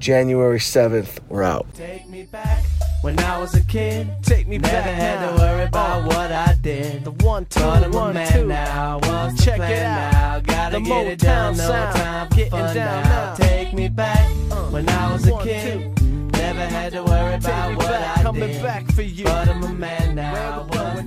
January 0.00 0.58
7th, 0.58 1.20
we're 1.28 1.44
out. 1.44 1.64
Take 1.74 2.08
me 2.08 2.24
back 2.24 2.64
when 3.02 3.16
I 3.20 3.38
was 3.38 3.54
a 3.54 3.60
kid. 3.62 4.08
Take 4.24 4.48
me 4.48 4.58
Never 4.58 4.72
back 4.72 4.84
had 4.94 5.20
now. 5.20 5.36
to 5.36 5.42
worry 5.42 5.62
about 5.64 6.06
what 6.06 6.32
I 6.32 6.56
did. 6.60 7.04
The 7.04 7.12
one, 7.12 7.46
two, 7.46 7.60
But 7.60 7.84
I'm 7.84 7.94
a 7.94 7.96
one, 7.96 8.14
man 8.14 8.32
two. 8.32 8.46
now. 8.48 8.98
What's 9.04 9.44
Check 9.44 9.58
the 9.58 9.72
it 9.72 9.82
out. 9.84 10.12
now? 10.12 10.40
Gotta 10.40 10.78
The 10.80 10.84
get 10.84 11.06
it 11.06 11.18
done. 11.20 11.54
Motown 11.54 11.56
No 11.58 11.66
sound. 11.68 11.96
time 11.96 12.28
for 12.30 12.34
Getting 12.34 12.50
fun 12.50 12.74
down 12.74 13.02
now. 13.04 13.08
now. 13.10 13.34
Take 13.34 13.72
me 13.74 13.88
back 13.88 14.28
Uh, 14.50 14.54
when 14.70 14.88
I 14.88 15.12
was 15.12 15.26
a 15.28 15.32
one, 15.32 15.44
kid. 15.46 16.02
Never 16.32 16.66
had 16.66 16.92
to 16.94 17.04
worry 17.04 17.32
Take 17.34 17.44
about 17.44 17.76
what 17.76 17.86
back, 17.90 18.18
I 18.18 18.22
coming 18.22 18.40
did. 18.48 18.62
back 18.62 18.90
for 18.92 19.02
you. 19.02 19.24
But 19.24 19.48
I'm 19.48 19.62
a 19.62 19.72
man 19.72 20.14
now. 20.16 20.66
Where 20.68 20.94
we 20.96 21.02